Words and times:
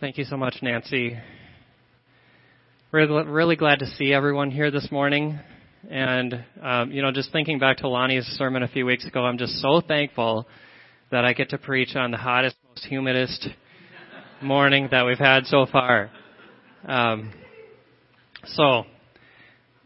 Thank 0.00 0.16
you 0.16 0.22
so 0.22 0.36
much, 0.36 0.58
Nancy. 0.62 1.18
We're 2.92 3.24
really 3.24 3.56
glad 3.56 3.80
to 3.80 3.86
see 3.86 4.12
everyone 4.12 4.52
here 4.52 4.70
this 4.70 4.92
morning. 4.92 5.40
And, 5.90 6.44
um, 6.62 6.92
you 6.92 7.02
know, 7.02 7.10
just 7.10 7.32
thinking 7.32 7.58
back 7.58 7.78
to 7.78 7.88
Lonnie's 7.88 8.24
sermon 8.24 8.62
a 8.62 8.68
few 8.68 8.86
weeks 8.86 9.04
ago, 9.04 9.24
I'm 9.24 9.38
just 9.38 9.54
so 9.54 9.80
thankful 9.80 10.46
that 11.10 11.24
I 11.24 11.32
get 11.32 11.50
to 11.50 11.58
preach 11.58 11.96
on 11.96 12.12
the 12.12 12.16
hottest, 12.16 12.54
most 12.68 12.84
humidest 12.84 13.48
morning 14.40 14.86
that 14.92 15.04
we've 15.04 15.18
had 15.18 15.46
so 15.46 15.66
far. 15.66 16.12
Um, 16.86 17.32
so, 18.44 18.84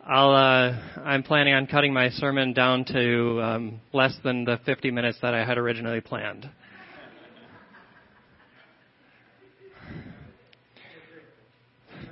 I'll, 0.06 0.32
uh, 0.32 1.00
I'm 1.06 1.22
planning 1.22 1.54
on 1.54 1.66
cutting 1.66 1.94
my 1.94 2.10
sermon 2.10 2.52
down 2.52 2.84
to 2.84 3.40
um, 3.40 3.80
less 3.94 4.12
than 4.22 4.44
the 4.44 4.60
50 4.66 4.90
minutes 4.90 5.16
that 5.22 5.32
I 5.32 5.42
had 5.42 5.56
originally 5.56 6.02
planned. 6.02 6.50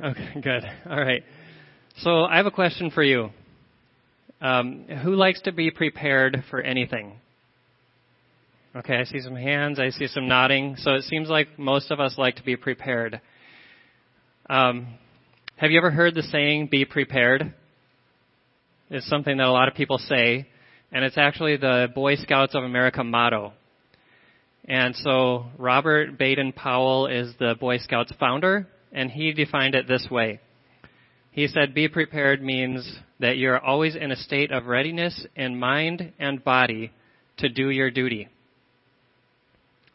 Okay, 0.02 0.40
good. 0.40 0.64
All 0.88 0.98
right. 0.98 1.22
So 1.98 2.24
I 2.24 2.38
have 2.38 2.46
a 2.46 2.50
question 2.50 2.90
for 2.90 3.02
you. 3.02 3.28
Um, 4.40 4.84
who 5.02 5.14
likes 5.14 5.42
to 5.42 5.52
be 5.52 5.70
prepared 5.70 6.42
for 6.48 6.62
anything? 6.62 7.18
Okay, 8.74 8.96
I 8.96 9.04
see 9.04 9.20
some 9.20 9.36
hands. 9.36 9.78
I 9.78 9.90
see 9.90 10.06
some 10.06 10.26
nodding. 10.26 10.76
So 10.78 10.94
it 10.94 11.02
seems 11.02 11.28
like 11.28 11.58
most 11.58 11.90
of 11.90 12.00
us 12.00 12.14
like 12.16 12.36
to 12.36 12.42
be 12.42 12.56
prepared. 12.56 13.20
Um, 14.48 14.86
have 15.56 15.70
you 15.70 15.76
ever 15.76 15.90
heard 15.90 16.14
the 16.14 16.22
saying, 16.22 16.68
be 16.70 16.86
prepared? 16.86 17.52
It's 18.88 19.06
something 19.06 19.36
that 19.36 19.46
a 19.46 19.52
lot 19.52 19.68
of 19.68 19.74
people 19.74 19.98
say, 19.98 20.48
and 20.92 21.04
it's 21.04 21.18
actually 21.18 21.58
the 21.58 21.88
Boy 21.94 22.16
Scouts 22.16 22.54
of 22.54 22.64
America 22.64 23.04
motto. 23.04 23.52
And 24.64 24.96
so 24.96 25.46
Robert 25.58 26.16
Baden 26.16 26.52
Powell 26.52 27.06
is 27.06 27.34
the 27.38 27.54
Boy 27.60 27.78
Scouts 27.78 28.12
founder, 28.18 28.66
and 28.92 29.10
he 29.10 29.32
defined 29.32 29.74
it 29.74 29.86
this 29.88 30.06
way. 30.10 30.40
He 31.30 31.46
said, 31.46 31.74
Be 31.74 31.88
prepared 31.88 32.42
means 32.42 32.98
that 33.20 33.36
you're 33.36 33.58
always 33.58 33.94
in 33.94 34.10
a 34.10 34.16
state 34.16 34.50
of 34.50 34.66
readiness 34.66 35.26
in 35.36 35.58
mind 35.58 36.12
and 36.18 36.42
body 36.42 36.92
to 37.38 37.48
do 37.48 37.70
your 37.70 37.90
duty. 37.90 38.28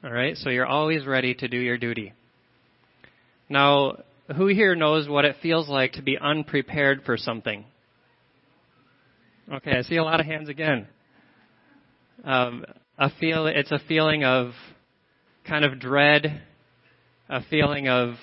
All 0.03 0.11
right, 0.11 0.37
so 0.37 0.49
you're 0.49 0.65
always 0.65 1.05
ready 1.05 1.33
to 1.33 1.47
do 1.47 1.57
your 1.57 1.77
duty. 1.77 2.13
Now, 3.49 3.97
who 4.35 4.47
here 4.47 4.75
knows 4.75 5.07
what 5.09 5.25
it 5.25 5.37
feels 5.41 5.67
like 5.67 5.93
to 5.93 6.01
be 6.01 6.17
unprepared 6.17 7.03
for 7.05 7.17
something? 7.17 7.65
Okay, 9.53 9.77
I 9.77 9.81
see 9.81 9.97
a 9.97 10.03
lot 10.03 10.19
of 10.19 10.25
hands 10.25 10.49
again. 10.49 10.87
Um, 12.23 12.65
a 12.97 13.09
feel, 13.19 13.45
it's 13.47 13.71
a 13.71 13.79
feeling 13.87 14.23
of 14.23 14.51
kind 15.47 15.65
of 15.65 15.79
dread, 15.79 16.41
a 17.29 17.41
feeling 17.43 17.87
of 17.87 18.15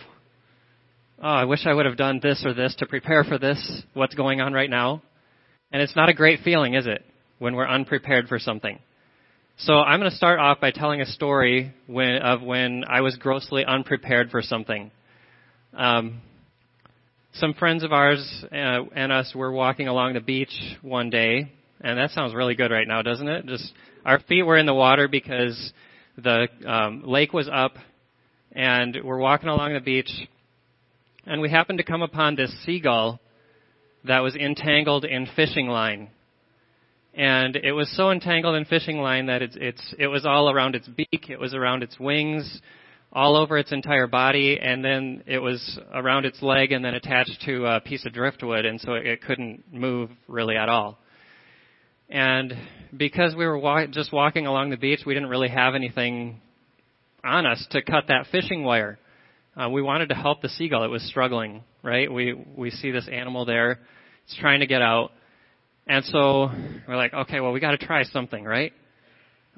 oh, 1.23 1.28
I 1.28 1.45
wish 1.45 1.67
I 1.67 1.73
would 1.73 1.87
have 1.87 1.97
done 1.97 2.19
this 2.20 2.42
or 2.45 2.53
this 2.53 2.75
to 2.77 2.87
prepare 2.87 3.23
for 3.23 3.39
this, 3.39 3.83
what's 3.95 4.15
going 4.15 4.41
on 4.41 4.53
right 4.53 4.69
now. 4.69 5.03
And 5.70 5.81
it's 5.81 5.95
not 5.95 6.09
a 6.09 6.15
great 6.15 6.41
feeling, 6.41 6.75
is 6.75 6.87
it, 6.87 7.05
when 7.39 7.55
we're 7.55 7.69
unprepared 7.69 8.28
for 8.28 8.39
something? 8.39 8.78
So 9.59 9.75
I'm 9.75 10.00
going 10.00 10.11
to 10.11 10.17
start 10.17 10.41
off 10.41 10.61
by 10.61 10.73
telling 10.73 11.00
a 11.00 11.06
story 11.06 11.73
when, 11.87 12.17
of 12.17 12.43
when 12.43 12.84
I 12.89 13.03
was 13.03 13.17
grossly 13.17 13.65
unprepared 13.65 14.31
for 14.31 14.43
something. 14.43 14.91
Um, 15.75 16.20
some 17.34 17.55
friends 17.55 17.84
of 17.84 17.93
ours 17.93 18.45
uh, 18.50 18.84
and 18.95 19.12
us 19.12 19.33
were 19.34 19.53
walking 19.53 19.89
along 19.89 20.15
the 20.15 20.20
beach 20.20 20.53
one 20.83 21.09
day, 21.09 21.53
and 21.81 21.98
that 21.98 22.11
sounds 22.11 22.34
really 22.34 22.56
good 22.56 22.70
right 22.70 22.87
now, 22.87 23.03
doesn't 23.03 23.28
it? 23.28 23.47
Just 23.47 23.73
our 24.05 24.19
feet 24.20 24.43
were 24.43 24.59
in 24.59 24.67
the 24.67 24.75
water 24.75 25.06
because 25.06 25.73
the 26.19 26.48
um, 26.67 27.05
lake 27.06 27.33
was 27.33 27.48
up, 27.50 27.77
and 28.50 28.98
we're 29.05 29.19
walking 29.19 29.48
along 29.48 29.75
the 29.75 29.81
beach, 29.81 30.11
and 31.27 31.41
we 31.41 31.51
happened 31.51 31.78
to 31.78 31.84
come 31.84 32.03
upon 32.03 32.34
this 32.34 32.53
seagull 32.65 33.20
that 34.05 34.20
was 34.20 34.34
entangled 34.34 35.05
in 35.05 35.27
fishing 35.37 35.69
line. 35.69 36.11
And 37.15 37.56
it 37.56 37.72
was 37.72 37.94
so 37.97 38.10
entangled 38.10 38.56
in 38.56 38.65
fishing 38.65 38.99
line 38.99 39.27
that 39.27 39.43
it's, 39.43 39.56
it's, 39.60 39.94
it 39.99 40.06
was 40.06 40.25
all 40.25 40.50
around 40.50 40.75
its 40.75 40.88
beak, 40.88 41.28
it 41.28 41.38
was 41.38 41.55
around 41.55 41.83
its 41.83 41.99
wings, 42.00 42.60
all 43.12 43.37
over 43.37 43.59
its 43.59 43.71
entire 43.71 44.06
body, 44.06 44.59
and 44.60 44.83
then 44.83 45.22
it 45.27 45.38
was 45.38 45.78
around 45.93 46.25
its 46.25 46.43
leg 46.43 46.72
and 46.72 46.84
then 46.84 46.94
attached 46.94 47.43
to 47.44 47.66
a 47.66 47.81
piece 47.81 48.06
of 48.06 48.15
driftwood, 48.15 48.65
and 48.65 48.81
so 48.81 48.94
it 48.94 49.21
couldn't 49.22 49.62
move 49.71 50.10
really 50.27 50.56
at 50.56 50.71
all. 50.71 50.99
And 52.09 52.54
because 52.97 53.34
we 53.34 53.44
were 53.47 53.59
wa- 53.59 53.87
just 53.87 54.12
walking 54.12 54.47
along 54.47 54.71
the 54.71 54.77
beach, 54.77 55.00
we 55.04 55.12
didn't 55.12 55.28
really 55.28 55.49
have 55.49 55.75
anything 55.75 56.41
on 57.22 57.47
us 57.47 57.65
to 57.71 57.83
cut 57.83 58.04
that 58.09 58.27
fishing 58.33 58.65
wire. 58.65 58.99
Uh, 59.55 59.69
we 59.69 59.83
wanted 59.83 60.09
to 60.09 60.15
help 60.15 60.41
the 60.41 60.49
seagull. 60.49 60.83
It 60.83 60.89
was 60.89 61.03
struggling, 61.03 61.63
right? 61.83 62.11
We 62.11 62.35
we 62.57 62.71
see 62.71 62.91
this 62.91 63.07
animal 63.11 63.45
there. 63.45 63.81
It's 64.25 64.37
trying 64.37 64.61
to 64.61 64.67
get 64.67 64.81
out, 64.81 65.11
and 65.87 66.05
so 66.07 66.51
we're 66.89 66.97
like, 66.97 67.13
okay, 67.13 67.41
well, 67.41 67.53
we 67.53 67.61
got 67.61 67.73
to 67.73 67.87
try 67.87 68.05
something, 68.05 68.45
right? 68.45 68.73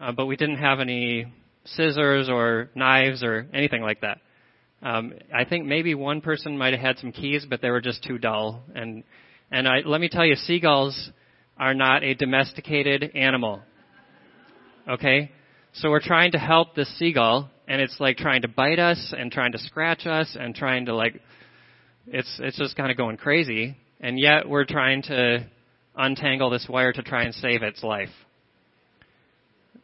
Uh, 0.01 0.11
but 0.11 0.27
we 0.27 0.37
didn't 0.37 0.59
have 0.59 0.81
any 0.81 1.27
scissors 1.65 2.29
or 2.29 2.71
knives 2.75 3.23
or 3.23 3.47
anything 3.55 3.83
like 3.83 4.01
that. 4.01 4.19
Um, 4.83 5.15
I 5.33 5.45
think 5.45 5.65
maybe 5.65 5.95
one 5.95 6.21
person 6.21 6.59
might 6.59 6.73
have 6.73 6.83
had 6.83 6.99
some 6.99 7.13
keys, 7.13 7.47
but 7.49 7.63
they 7.63 7.71
were 7.71 7.81
just 7.81 8.03
too 8.03 8.19
dull. 8.19 8.65
And 8.75 9.05
and 9.53 9.69
I, 9.69 9.83
let 9.85 10.01
me 10.01 10.09
tell 10.09 10.27
you, 10.27 10.35
seagulls 10.35 11.11
are 11.57 11.73
not 11.73 12.03
a 12.03 12.15
domesticated 12.15 13.13
animal. 13.15 13.63
Okay, 14.89 15.31
so 15.75 15.89
we're 15.89 16.03
trying 16.03 16.33
to 16.33 16.39
help 16.39 16.75
this 16.75 16.93
seagull, 16.99 17.49
and 17.67 17.81
it's 17.81 17.99
like 17.99 18.17
trying 18.17 18.43
to 18.43 18.49
bite 18.49 18.79
us 18.79 19.15
and 19.17 19.33
trying 19.33 19.53
to 19.53 19.59
scratch 19.59 20.07
us 20.07 20.37
and 20.39 20.55
trying 20.55 20.87
to 20.87 20.95
like 20.95 21.21
it's 22.07 22.39
it's 22.41 22.59
just 22.59 22.77
kind 22.77 22.91
of 22.91 22.97
going 22.97 23.17
crazy. 23.17 23.77
And 24.01 24.19
yet 24.19 24.49
we're 24.49 24.67
trying 24.67 25.03
to 25.03 25.47
untangle 25.97 26.51
this 26.51 26.67
wire 26.69 26.93
to 26.93 27.03
try 27.03 27.23
and 27.23 27.35
save 27.35 27.63
its 27.63 27.83
life. 27.83 28.11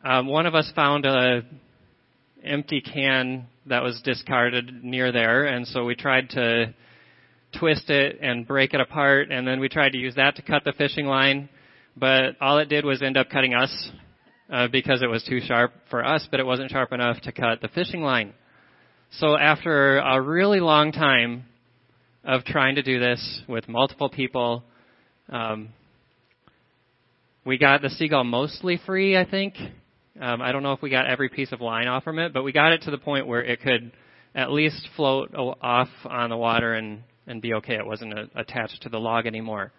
Um, 0.05 0.27
one 0.27 0.47
of 0.47 0.55
us 0.55 0.71
found 0.75 1.07
a 1.07 1.43
empty 2.43 2.81
can 2.81 3.47
that 3.67 3.83
was 3.83 4.01
discarded 4.03 4.83
near 4.83 5.13
there 5.13 5.45
and 5.45 5.67
so 5.67 5.85
we 5.85 5.95
tried 5.95 6.31
to 6.31 6.75
twist 7.59 7.91
it 7.91 8.19
and 8.23 8.47
break 8.47 8.73
it 8.73 8.81
apart 8.81 9.31
and 9.31 9.47
then 9.47 9.61
we 9.61 9.69
tried 9.69 9.93
to 9.93 9.99
use 9.99 10.15
that 10.15 10.37
to 10.37 10.43
cut 10.43 10.65
the 10.65 10.73
fishing 10.73 11.07
line. 11.07 11.49
But 11.97 12.37
all 12.41 12.59
it 12.59 12.69
did 12.69 12.85
was 12.85 13.03
end 13.03 13.17
up 13.17 13.29
cutting 13.31 13.55
us 13.55 13.91
uh, 14.51 14.69
because 14.69 15.03
it 15.03 15.07
was 15.07 15.23
too 15.25 15.41
sharp 15.41 15.73
for 15.91 16.05
us, 16.05 16.27
but 16.31 16.41
it 16.41 16.47
wasn't 16.47 16.71
sharp 16.71 16.93
enough 16.93 17.21
to 17.23 17.33
cut 17.33 17.61
the 17.61 17.69
fishing 17.69 18.03
line. 18.03 18.35
So 19.19 19.37
after 19.37 19.99
a 19.99 20.21
really 20.21 20.61
long 20.61 20.93
time 20.93 21.45
of 22.25 22.45
trying 22.45 22.77
to 22.77 22.83
do 22.83 23.01
this 23.01 23.43
with 23.49 23.69
multiple 23.69 24.09
people, 24.09 24.63
um, 25.29 25.71
we 27.45 27.59
got 27.59 27.83
the 27.83 27.91
seagull 27.91 28.25
mostly 28.25 28.79
free, 28.85 29.17
I 29.17 29.25
think. 29.25 29.55
Um, 30.21 30.43
I 30.43 30.53
don't 30.53 30.63
know 30.63 30.73
if 30.73 30.83
we 30.83 30.91
got 30.91 31.07
every 31.07 31.29
piece 31.29 31.53
of 31.53 31.61
line 31.61 31.89
off 31.89 32.05
from 32.05 32.19
it, 32.19 32.33
but 32.33 32.43
we 32.43 32.53
got 32.53 32.73
it 32.73 32.83
to 32.83 32.91
the 32.91 32.99
point 32.99 33.27
where 33.27 33.43
it 33.43 33.61
could 33.63 33.93
at 34.35 34.53
least 34.53 34.89
float 34.97 35.35
off 35.35 35.89
on 36.05 36.31
the 36.31 36.37
water 36.37 36.75
and, 36.75 37.03
and 37.27 37.41
be 37.41 37.55
okay. 37.55 37.75
It 37.75 37.87
wasn't 37.87 38.19
a, 38.19 38.29
attached 38.37 38.83
to 38.83 38.89
the 38.89 38.99
log 38.99 39.27
anymore. 39.27 39.73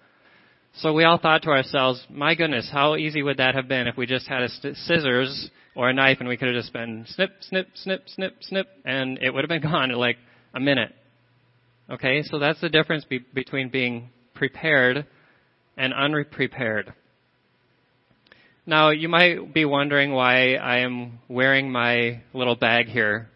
So 0.75 0.93
we 0.93 1.03
all 1.03 1.17
thought 1.17 1.43
to 1.43 1.49
ourselves, 1.49 2.05
my 2.09 2.33
goodness, 2.33 2.69
how 2.71 2.95
easy 2.95 3.21
would 3.21 3.37
that 3.37 3.55
have 3.55 3.67
been 3.67 3.87
if 3.87 3.97
we 3.97 4.05
just 4.05 4.27
had 4.27 4.41
a 4.43 4.49
st- 4.49 4.77
scissors 4.77 5.49
or 5.75 5.89
a 5.89 5.93
knife 5.93 6.17
and 6.19 6.29
we 6.29 6.37
could 6.37 6.47
have 6.47 6.55
just 6.55 6.71
been 6.71 7.05
snip, 7.09 7.31
snip, 7.41 7.67
snip, 7.75 8.03
snip, 8.07 8.37
snip, 8.41 8.67
and 8.85 9.19
it 9.21 9.33
would 9.33 9.43
have 9.43 9.49
been 9.49 9.61
gone 9.71 9.91
in 9.91 9.97
like 9.97 10.17
a 10.53 10.59
minute. 10.59 10.93
Okay, 11.89 12.23
so 12.23 12.39
that's 12.39 12.61
the 12.61 12.69
difference 12.69 13.03
be- 13.03 13.25
between 13.33 13.69
being 13.69 14.09
prepared 14.33 15.05
and 15.75 15.93
unprepared. 15.93 16.93
Now, 18.65 18.91
you 18.91 19.09
might 19.09 19.53
be 19.53 19.65
wondering 19.65 20.13
why 20.13 20.53
I 20.55 20.77
am 20.79 21.19
wearing 21.27 21.69
my 21.69 22.21
little 22.33 22.55
bag 22.55 22.87
here 22.87 23.29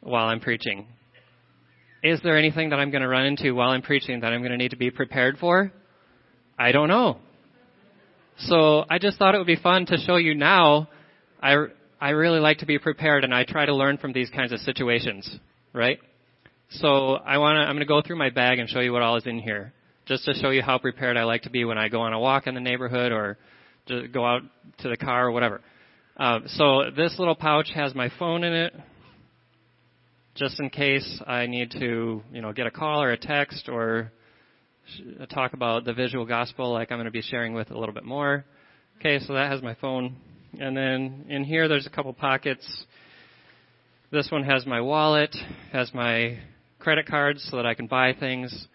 while 0.00 0.26
I'm 0.26 0.40
preaching. 0.40 0.86
Is 2.02 2.20
there 2.22 2.38
anything 2.38 2.70
that 2.70 2.78
I'm 2.78 2.90
going 2.90 3.02
to 3.02 3.08
run 3.08 3.26
into 3.26 3.54
while 3.54 3.70
I'm 3.70 3.82
preaching 3.82 4.20
that 4.20 4.32
I'm 4.32 4.40
going 4.40 4.52
to 4.52 4.56
need 4.56 4.70
to 4.70 4.76
be 4.76 4.90
prepared 4.90 5.36
for? 5.38 5.72
I 6.58 6.72
don't 6.72 6.88
know. 6.88 7.18
So 8.38 8.84
I 8.88 8.98
just 8.98 9.18
thought 9.18 9.34
it 9.34 9.38
would 9.38 9.46
be 9.46 9.56
fun 9.56 9.86
to 9.86 9.98
show 9.98 10.16
you 10.16 10.34
now. 10.34 10.88
I, 11.42 11.66
I 12.00 12.10
really 12.10 12.40
like 12.40 12.58
to 12.58 12.66
be 12.66 12.78
prepared 12.78 13.24
and 13.24 13.34
I 13.34 13.44
try 13.44 13.66
to 13.66 13.74
learn 13.74 13.98
from 13.98 14.12
these 14.12 14.30
kinds 14.30 14.52
of 14.52 14.60
situations, 14.60 15.38
right? 15.72 15.98
So 16.70 17.14
I 17.14 17.38
want 17.38 17.56
to, 17.56 17.60
I'm 17.60 17.76
going 17.76 17.80
to 17.80 17.86
go 17.86 18.02
through 18.02 18.16
my 18.16 18.30
bag 18.30 18.58
and 18.58 18.68
show 18.68 18.80
you 18.80 18.92
what 18.92 19.02
all 19.02 19.16
is 19.16 19.26
in 19.26 19.38
here, 19.38 19.72
just 20.06 20.24
to 20.24 20.34
show 20.34 20.50
you 20.50 20.62
how 20.62 20.78
prepared 20.78 21.16
I 21.16 21.24
like 21.24 21.42
to 21.42 21.50
be 21.50 21.64
when 21.64 21.78
I 21.78 21.88
go 21.88 22.00
on 22.00 22.12
a 22.12 22.18
walk 22.18 22.46
in 22.46 22.54
the 22.54 22.60
neighborhood 22.60 23.12
or 23.12 23.38
to 23.88 24.08
go 24.08 24.24
out 24.26 24.42
to 24.78 24.88
the 24.88 24.96
car 24.96 25.26
or 25.26 25.30
whatever. 25.30 25.60
Uh, 26.16 26.40
so 26.46 26.90
this 26.96 27.16
little 27.18 27.36
pouch 27.36 27.70
has 27.74 27.94
my 27.94 28.10
phone 28.18 28.44
in 28.44 28.52
it, 28.52 28.74
just 30.34 30.58
in 30.58 30.70
case 30.70 31.22
I 31.26 31.46
need 31.46 31.70
to, 31.72 32.22
you 32.32 32.42
know, 32.42 32.52
get 32.52 32.66
a 32.66 32.70
call 32.70 33.02
or 33.02 33.12
a 33.12 33.18
text 33.18 33.68
or 33.68 34.12
talk 35.30 35.52
about 35.52 35.84
the 35.84 35.92
visual 35.92 36.24
gospel 36.24 36.72
like 36.72 36.90
I'm 36.90 36.98
going 36.98 37.06
to 37.06 37.10
be 37.10 37.22
sharing 37.22 37.54
with 37.54 37.70
a 37.70 37.78
little 37.78 37.94
bit 37.94 38.04
more. 38.04 38.44
Okay, 38.98 39.18
so 39.20 39.34
that 39.34 39.50
has 39.50 39.62
my 39.62 39.74
phone. 39.74 40.16
And 40.58 40.76
then 40.76 41.26
in 41.28 41.44
here 41.44 41.68
there's 41.68 41.86
a 41.86 41.90
couple 41.90 42.12
pockets. 42.12 42.66
This 44.10 44.30
one 44.30 44.44
has 44.44 44.64
my 44.66 44.80
wallet, 44.80 45.34
has 45.72 45.92
my 45.92 46.38
credit 46.78 47.06
cards 47.06 47.46
so 47.50 47.56
that 47.56 47.66
I 47.66 47.74
can 47.74 47.86
buy 47.86 48.12
things. 48.12 48.68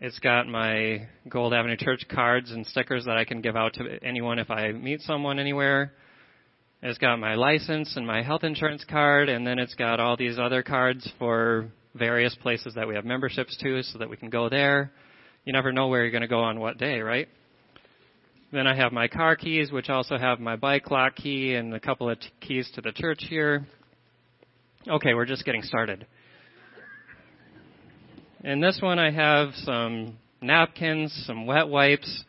It's 0.00 0.18
got 0.18 0.46
my 0.46 1.06
Gold 1.28 1.54
Avenue 1.54 1.76
Church 1.76 2.04
cards 2.10 2.50
and 2.50 2.66
stickers 2.66 3.04
that 3.04 3.16
I 3.16 3.24
can 3.24 3.40
give 3.40 3.56
out 3.56 3.74
to 3.74 3.98
anyone 4.02 4.38
if 4.38 4.50
I 4.50 4.72
meet 4.72 5.00
someone 5.02 5.38
anywhere. 5.38 5.92
It's 6.82 6.98
got 6.98 7.18
my 7.18 7.34
license 7.34 7.96
and 7.96 8.06
my 8.06 8.22
health 8.22 8.44
insurance 8.44 8.84
card, 8.84 9.28
and 9.28 9.46
then 9.46 9.58
it's 9.58 9.74
got 9.74 10.00
all 10.00 10.16
these 10.16 10.38
other 10.38 10.62
cards 10.62 11.10
for 11.18 11.70
various 11.94 12.34
places 12.42 12.74
that 12.74 12.86
we 12.88 12.94
have 12.94 13.04
memberships 13.04 13.56
to 13.62 13.82
so 13.82 13.98
that 13.98 14.10
we 14.10 14.16
can 14.16 14.28
go 14.28 14.48
there. 14.48 14.92
You 15.44 15.52
never 15.52 15.72
know 15.72 15.88
where 15.88 16.02
you're 16.02 16.10
going 16.10 16.22
to 16.22 16.28
go 16.28 16.40
on 16.40 16.58
what 16.58 16.78
day, 16.78 17.00
right? 17.00 17.28
Then 18.50 18.66
I 18.66 18.74
have 18.74 18.92
my 18.92 19.08
car 19.08 19.36
keys, 19.36 19.70
which 19.70 19.90
also 19.90 20.16
have 20.16 20.40
my 20.40 20.56
bike 20.56 20.90
lock 20.90 21.16
key 21.16 21.54
and 21.54 21.74
a 21.74 21.80
couple 21.80 22.08
of 22.08 22.18
t- 22.18 22.28
keys 22.40 22.70
to 22.76 22.80
the 22.80 22.92
church 22.92 23.26
here. 23.28 23.66
Okay, 24.88 25.12
we're 25.12 25.26
just 25.26 25.44
getting 25.44 25.62
started. 25.62 26.06
In 28.42 28.60
this 28.60 28.78
one, 28.80 28.98
I 28.98 29.10
have 29.10 29.50
some 29.64 30.16
napkins, 30.40 31.12
some 31.26 31.44
wet 31.46 31.68
wipes, 31.68 32.24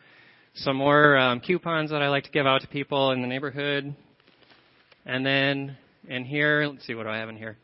some 0.54 0.76
more 0.76 1.16
um, 1.16 1.40
coupons 1.40 1.90
that 1.90 2.02
I 2.02 2.08
like 2.08 2.24
to 2.24 2.30
give 2.30 2.46
out 2.46 2.60
to 2.62 2.68
people 2.68 3.12
in 3.12 3.22
the 3.22 3.28
neighborhood. 3.28 3.94
And 5.06 5.24
then 5.24 5.76
in 6.06 6.24
here, 6.24 6.66
let's 6.66 6.86
see 6.86 6.94
what 6.94 7.04
do 7.04 7.10
I 7.10 7.18
have 7.18 7.30
in 7.30 7.36
here. 7.36 7.56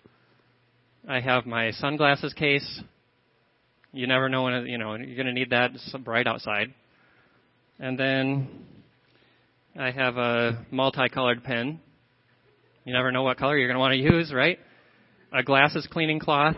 I 1.06 1.20
have 1.20 1.44
my 1.44 1.72
sunglasses 1.72 2.32
case. 2.32 2.82
You 3.92 4.06
never 4.06 4.28
know 4.28 4.44
when 4.44 4.66
you 4.66 4.78
know 4.78 4.94
you're 4.94 5.16
going 5.16 5.26
to 5.26 5.32
need 5.32 5.50
that. 5.50 5.72
It's 5.74 5.94
bright 6.04 6.26
outside. 6.26 6.72
And 7.78 7.98
then 7.98 8.48
I 9.78 9.90
have 9.90 10.16
a 10.16 10.64
multicolored 10.70 11.44
pen. 11.44 11.80
You 12.84 12.92
never 12.92 13.12
know 13.12 13.22
what 13.22 13.38
color 13.38 13.56
you're 13.56 13.68
going 13.68 13.76
to 13.76 13.80
want 13.80 13.92
to 13.92 13.98
use, 13.98 14.32
right? 14.32 14.58
A 15.32 15.42
glasses 15.42 15.86
cleaning 15.90 16.18
cloth 16.18 16.56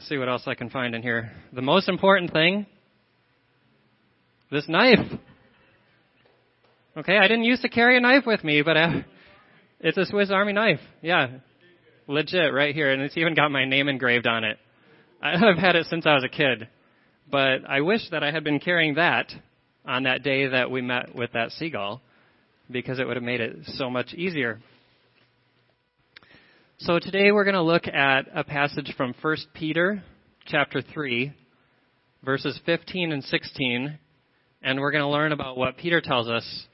see 0.00 0.18
what 0.18 0.28
else 0.28 0.42
I 0.46 0.54
can 0.54 0.70
find 0.70 0.94
in 0.94 1.02
here. 1.02 1.32
The 1.52 1.62
most 1.62 1.88
important 1.88 2.32
thing 2.32 2.66
this 4.50 4.68
knife. 4.68 5.00
Okay, 6.96 7.16
I 7.16 7.22
didn't 7.22 7.44
used 7.44 7.62
to 7.62 7.68
carry 7.68 7.96
a 7.96 8.00
knife 8.00 8.24
with 8.24 8.44
me, 8.44 8.62
but 8.62 8.76
uh, 8.76 8.90
it's 9.80 9.98
a 9.98 10.06
Swiss 10.06 10.30
Army 10.30 10.52
knife. 10.52 10.78
Yeah, 11.02 11.38
legit 12.06 12.52
right 12.52 12.72
here, 12.72 12.92
and 12.92 13.02
it's 13.02 13.16
even 13.16 13.34
got 13.34 13.50
my 13.50 13.64
name 13.64 13.88
engraved 13.88 14.26
on 14.28 14.44
it. 14.44 14.58
I've 15.24 15.56
had 15.58 15.74
it 15.74 15.86
since 15.86 16.04
I 16.04 16.14
was 16.14 16.24
a 16.24 16.28
kid, 16.28 16.68
but 17.30 17.66
I 17.66 17.80
wish 17.80 18.02
that 18.10 18.22
I 18.22 18.30
had 18.30 18.44
been 18.44 18.60
carrying 18.60 18.96
that 18.96 19.32
on 19.86 20.02
that 20.02 20.22
day 20.22 20.48
that 20.48 20.70
we 20.70 20.82
met 20.82 21.14
with 21.14 21.32
that 21.32 21.50
seagull, 21.52 22.02
because 22.70 22.98
it 22.98 23.06
would 23.06 23.16
have 23.16 23.24
made 23.24 23.40
it 23.40 23.56
so 23.78 23.88
much 23.88 24.12
easier. 24.12 24.60
So 26.78 26.98
today 26.98 27.32
we're 27.32 27.44
going 27.44 27.54
to 27.54 27.62
look 27.62 27.86
at 27.88 28.26
a 28.34 28.44
passage 28.44 28.92
from 28.98 29.14
1 29.22 29.36
Peter 29.54 30.02
chapter 30.46 30.82
3 30.82 31.32
verses 32.22 32.58
15 32.66 33.12
and 33.12 33.24
16 33.24 33.98
and 34.62 34.80
we're 34.80 34.90
going 34.90 35.04
to 35.04 35.08
learn 35.08 35.32
about 35.32 35.56
what 35.56 35.78
Peter 35.78 36.02
tells 36.02 36.28
us 36.28 36.66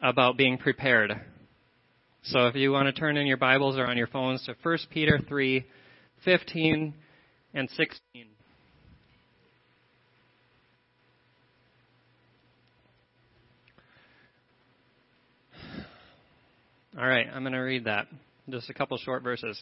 about 0.00 0.38
being 0.38 0.56
prepared. 0.56 1.12
So 2.22 2.46
if 2.46 2.54
you 2.54 2.70
want 2.70 2.86
to 2.86 2.98
turn 2.98 3.18
in 3.18 3.26
your 3.26 3.36
Bibles 3.36 3.76
or 3.76 3.86
on 3.86 3.98
your 3.98 4.06
phones 4.06 4.42
to 4.46 4.54
1 4.62 4.78
Peter 4.90 5.18
3 5.28 5.66
15 6.24 6.94
and 7.54 7.70
16. 7.70 7.98
All 16.96 17.06
right, 17.06 17.26
I'm 17.32 17.42
going 17.42 17.52
to 17.52 17.58
read 17.58 17.84
that. 17.84 18.06
Just 18.48 18.70
a 18.70 18.74
couple 18.74 18.96
short 18.98 19.22
verses. 19.22 19.60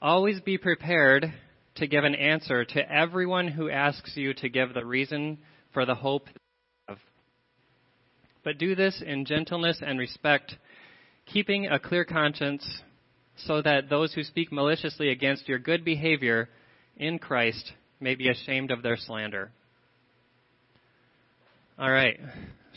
Always 0.00 0.40
be 0.40 0.58
prepared 0.58 1.32
to 1.76 1.86
give 1.86 2.04
an 2.04 2.14
answer 2.14 2.64
to 2.64 2.92
everyone 2.92 3.48
who 3.48 3.70
asks 3.70 4.16
you 4.16 4.34
to 4.34 4.48
give 4.48 4.74
the 4.74 4.84
reason 4.84 5.38
for 5.72 5.86
the 5.86 5.94
hope 5.94 6.28
of. 6.88 6.98
But 8.44 8.58
do 8.58 8.74
this 8.74 9.02
in 9.04 9.24
gentleness 9.24 9.80
and 9.84 9.98
respect, 9.98 10.56
keeping 11.26 11.66
a 11.66 11.78
clear 11.78 12.04
conscience, 12.04 12.66
so 13.36 13.62
that 13.62 13.88
those 13.88 14.12
who 14.12 14.22
speak 14.22 14.52
maliciously 14.52 15.08
against 15.08 15.48
your 15.48 15.58
good 15.58 15.84
behavior 15.84 16.48
in 16.96 17.18
Christ 17.18 17.72
may 18.00 18.14
be 18.14 18.28
ashamed 18.28 18.70
of 18.70 18.82
their 18.82 18.96
slander. 18.96 19.50
All 21.78 21.90
right, 21.90 22.18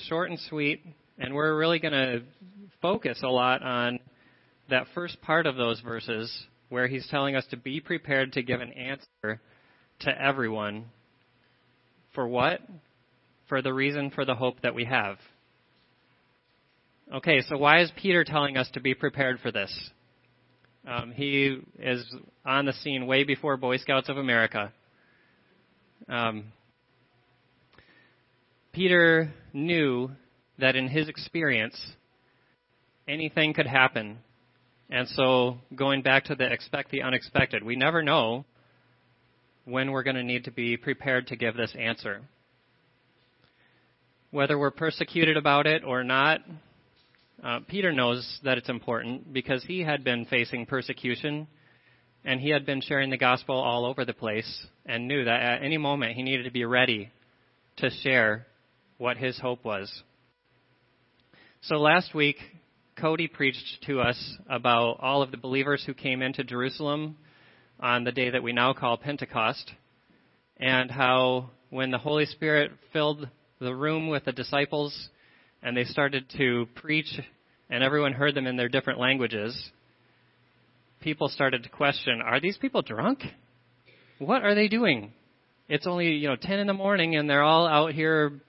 short 0.07 0.29
and 0.29 0.39
sweet, 0.49 0.85
and 1.17 1.33
we're 1.33 1.57
really 1.57 1.79
going 1.79 1.93
to 1.93 2.21
focus 2.81 3.19
a 3.23 3.27
lot 3.27 3.61
on 3.61 3.99
that 4.69 4.87
first 4.93 5.21
part 5.21 5.45
of 5.45 5.55
those 5.55 5.79
verses 5.81 6.31
where 6.69 6.87
he's 6.87 7.07
telling 7.09 7.35
us 7.35 7.45
to 7.51 7.57
be 7.57 7.79
prepared 7.79 8.33
to 8.33 8.41
give 8.41 8.61
an 8.61 8.71
answer 8.73 9.39
to 9.99 10.21
everyone. 10.21 10.85
For 12.13 12.27
what? 12.27 12.61
For 13.47 13.61
the 13.61 13.73
reason 13.73 14.09
for 14.09 14.25
the 14.25 14.33
hope 14.35 14.61
that 14.61 14.73
we 14.73 14.85
have. 14.85 15.17
Okay, 17.13 17.41
so 17.47 17.57
why 17.57 17.81
is 17.81 17.91
Peter 17.95 18.23
telling 18.23 18.57
us 18.57 18.69
to 18.73 18.79
be 18.79 18.95
prepared 18.95 19.39
for 19.39 19.51
this? 19.51 19.71
Um, 20.87 21.11
he 21.11 21.59
is 21.79 22.05
on 22.45 22.65
the 22.65 22.73
scene 22.73 23.07
way 23.07 23.23
before 23.23 23.57
Boy 23.57 23.77
Scouts 23.77 24.09
of 24.09 24.17
America. 24.17 24.71
Um, 26.07 26.45
Peter 28.71 29.33
knew 29.53 30.11
that 30.59 30.75
in 30.75 30.87
his 30.87 31.09
experience, 31.09 31.79
anything 33.07 33.53
could 33.53 33.67
happen 33.67 34.19
and 34.89 35.07
so, 35.09 35.57
going 35.73 36.03
back 36.03 36.25
to 36.25 36.35
the 36.35 36.51
expect 36.51 36.91
the 36.91 37.01
unexpected, 37.01 37.63
we 37.63 37.75
never 37.75 38.03
know 38.03 38.45
when 39.65 39.91
we're 39.91 40.03
going 40.03 40.15
to 40.15 40.23
need 40.23 40.43
to 40.43 40.51
be 40.51 40.77
prepared 40.77 41.27
to 41.27 41.35
give 41.35 41.55
this 41.55 41.73
answer. 41.77 42.21
Whether 44.29 44.59
we're 44.59 44.71
persecuted 44.71 45.37
about 45.37 45.65
it 45.65 45.83
or 45.83 46.03
not, 46.03 46.41
uh, 47.45 47.59
Peter 47.67 47.91
knows 47.93 48.39
that 48.43 48.57
it's 48.57 48.69
important 48.69 49.31
because 49.31 49.63
he 49.63 49.81
had 49.81 50.03
been 50.03 50.25
facing 50.25 50.65
persecution 50.65 51.45
and 52.23 52.41
he 52.41 52.49
had 52.49 52.65
been 52.65 52.81
sharing 52.81 53.11
the 53.11 53.17
gospel 53.17 53.55
all 53.55 53.85
over 53.85 54.03
the 54.03 54.13
place 54.13 54.65
and 54.87 55.07
knew 55.07 55.23
that 55.23 55.41
at 55.41 55.63
any 55.63 55.77
moment 55.77 56.13
he 56.13 56.23
needed 56.23 56.43
to 56.43 56.51
be 56.51 56.65
ready 56.65 57.11
to 57.77 57.91
share 58.01 58.47
what 58.97 59.17
his 59.17 59.37
hope 59.39 59.63
was. 59.63 59.91
So 61.61 61.75
last 61.75 62.15
week, 62.15 62.37
Cody 62.99 63.27
preached 63.27 63.83
to 63.85 63.99
us 63.99 64.37
about 64.49 64.99
all 65.01 65.21
of 65.21 65.29
the 65.29 65.37
believers 65.37 65.83
who 65.85 65.93
came 65.93 66.23
into 66.23 66.43
Jerusalem 66.43 67.15
on 67.79 68.05
the 68.05 68.11
day 68.11 68.31
that 68.31 68.41
we 68.41 68.53
now 68.53 68.73
call 68.73 68.97
Pentecost, 68.97 69.71
and 70.57 70.89
how 70.89 71.51
when 71.69 71.91
the 71.91 71.97
Holy 71.99 72.25
Spirit 72.25 72.71
filled 72.91 73.29
the 73.59 73.75
room 73.75 74.07
with 74.07 74.25
the 74.25 74.31
disciples 74.31 75.09
and 75.61 75.75
they 75.75 75.83
started 75.83 76.25
to 76.37 76.67
preach, 76.75 77.19
and 77.69 77.83
everyone 77.83 78.13
heard 78.13 78.35
them 78.35 78.47
in 78.47 78.55
their 78.55 78.69
different 78.69 78.99
languages, 78.99 79.71
people 81.01 81.29
started 81.29 81.63
to 81.63 81.69
question 81.69 82.21
Are 82.21 82.39
these 82.39 82.57
people 82.57 82.81
drunk? 82.81 83.19
What 84.19 84.43
are 84.43 84.55
they 84.55 84.67
doing? 84.67 85.13
It's 85.67 85.87
only, 85.87 86.11
you 86.13 86.27
know, 86.27 86.35
10 86.35 86.59
in 86.59 86.67
the 86.67 86.73
morning 86.73 87.15
and 87.15 87.29
they're 87.29 87.43
all 87.43 87.67
out 87.67 87.93
here 87.93 88.39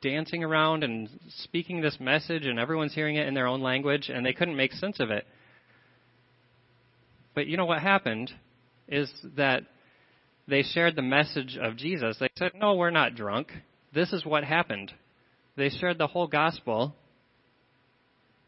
dancing 0.00 0.44
around 0.44 0.84
and 0.84 1.08
speaking 1.42 1.80
this 1.80 1.98
message, 2.00 2.46
and 2.46 2.58
everyone's 2.58 2.94
hearing 2.94 3.16
it 3.16 3.26
in 3.26 3.34
their 3.34 3.46
own 3.46 3.60
language, 3.60 4.08
and 4.08 4.24
they 4.24 4.32
couldn't 4.32 4.56
make 4.56 4.72
sense 4.72 5.00
of 5.00 5.10
it. 5.10 5.26
But 7.34 7.46
you 7.46 7.56
know 7.56 7.66
what 7.66 7.80
happened 7.80 8.32
is 8.88 9.10
that 9.36 9.62
they 10.46 10.62
shared 10.62 10.96
the 10.96 11.02
message 11.02 11.58
of 11.60 11.76
Jesus. 11.76 12.16
They 12.18 12.30
said, 12.36 12.52
No, 12.54 12.74
we're 12.74 12.90
not 12.90 13.14
drunk. 13.14 13.52
This 13.94 14.12
is 14.12 14.24
what 14.24 14.44
happened. 14.44 14.92
They 15.56 15.68
shared 15.68 15.98
the 15.98 16.06
whole 16.06 16.26
gospel, 16.26 16.94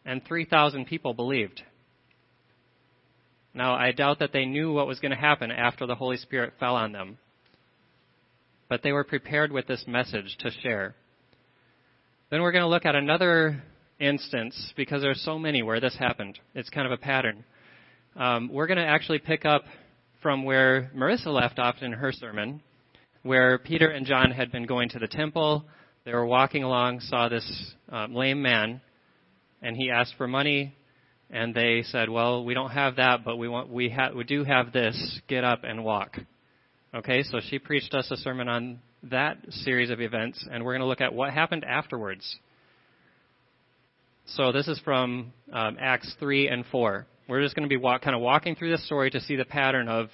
and 0.05 0.25
3,000 0.25 0.87
people 0.87 1.15
believed. 1.15 1.63
Now, 3.53 3.75
I 3.75 3.93
doubt 3.93 4.21
that 4.21 4.33
they 4.33 4.45
knew 4.45 4.73
what 4.73 4.87
was 4.87 5.01
going 5.01 5.11
to 5.11 5.17
happen 5.17 5.51
after 5.51 5.87
the 5.87 5.95
Holy 5.95 6.17
Spirit 6.17 6.55
fell 6.61 6.77
on 6.77 6.93
them. 6.93 7.19
But 8.69 8.83
they 8.83 8.93
were 8.93 9.05
prepared 9.05 9.51
with 9.51 9.67
this 9.67 9.85
message 9.89 10.37
to 10.41 10.51
share. 10.63 10.95
Then 12.31 12.43
we're 12.43 12.53
going 12.53 12.63
to 12.63 12.69
look 12.69 12.87
at 12.87 12.95
another 12.95 13.61
instance 13.99 14.73
because 14.77 15.03
there 15.03 15.11
are 15.11 15.17
so 15.17 15.39
many 15.39 15.63
where 15.63 15.81
this 15.81 15.97
happened. 15.97 16.39
It's 16.55 16.71
kind 16.71 16.87
of 16.87 16.93
a 16.93 16.97
pattern. 16.97 17.45
Um, 18.15 18.49
we're 18.53 18.69
going 18.69 18.79
to 18.79 18.87
actually 18.87 19.19
pick 19.19 19.45
up 19.45 19.65
from 20.23 20.45
where 20.45 20.91
Marissa 20.95 21.27
left 21.27 21.59
off 21.59 21.77
in 21.81 21.93
her 21.93 22.13
sermon, 22.13 22.63
where 23.23 23.59
Peter 23.59 23.89
and 23.89 24.07
John 24.07 24.31
had 24.31 24.53
been 24.53 24.67
going 24.67 24.89
to 24.91 24.99
the 25.01 25.09
temple. 25.09 25.65
They 26.05 26.13
were 26.13 26.27
walking 26.27 26.63
along, 26.63 27.01
saw 27.01 27.29
this 27.29 27.75
um, 27.89 28.15
lame 28.15 28.41
man, 28.41 28.81
and 29.63 29.77
he 29.77 29.91
asked 29.91 30.15
for 30.17 30.27
money. 30.27 30.75
And 31.33 31.55
they 31.55 31.83
said, 31.85 32.09
"Well, 32.09 32.45
we 32.45 32.55
don't 32.55 32.71
have 32.71 32.97
that, 32.97 33.25
but 33.25 33.37
we 33.37 33.49
want 33.49 33.71
we, 33.71 33.89
ha- 33.89 34.11
we 34.15 34.25
do 34.25 34.43
have 34.43 34.73
this. 34.73 35.21
Get 35.29 35.45
up 35.45 35.63
and 35.63 35.85
walk." 35.85 36.19
Okay, 36.93 37.23
so 37.23 37.39
she 37.49 37.61
preached 37.61 37.95
us 37.95 38.11
a 38.11 38.17
sermon 38.17 38.49
on 38.49 38.81
that 39.05 39.39
series 39.51 39.91
of 39.91 40.01
events, 40.01 40.45
and 40.51 40.65
we're 40.65 40.73
going 40.73 40.81
to 40.81 40.89
look 40.89 41.01
at 41.01 41.15
what 41.15 41.33
happened 41.33 41.65
afterwards. 41.65 42.39
So 44.27 44.51
this 44.51 44.67
is 44.67 44.79
from 44.85 45.33
um, 45.53 45.77
Acts 45.81 46.15
3 46.19 46.49
and 46.49 46.65
4. 46.67 47.07
We're 47.29 47.43
just 47.43 47.55
going 47.55 47.69
to 47.69 47.69
be 47.69 47.77
walk, 47.77 48.03
kind 48.03 48.15
of 48.15 48.23
walking 48.23 48.57
through 48.57 48.71
this 48.71 48.85
story 48.87 49.11
to 49.11 49.21
see 49.21 49.37
the 49.37 49.45
pattern 49.45 49.89
of 49.89 50.09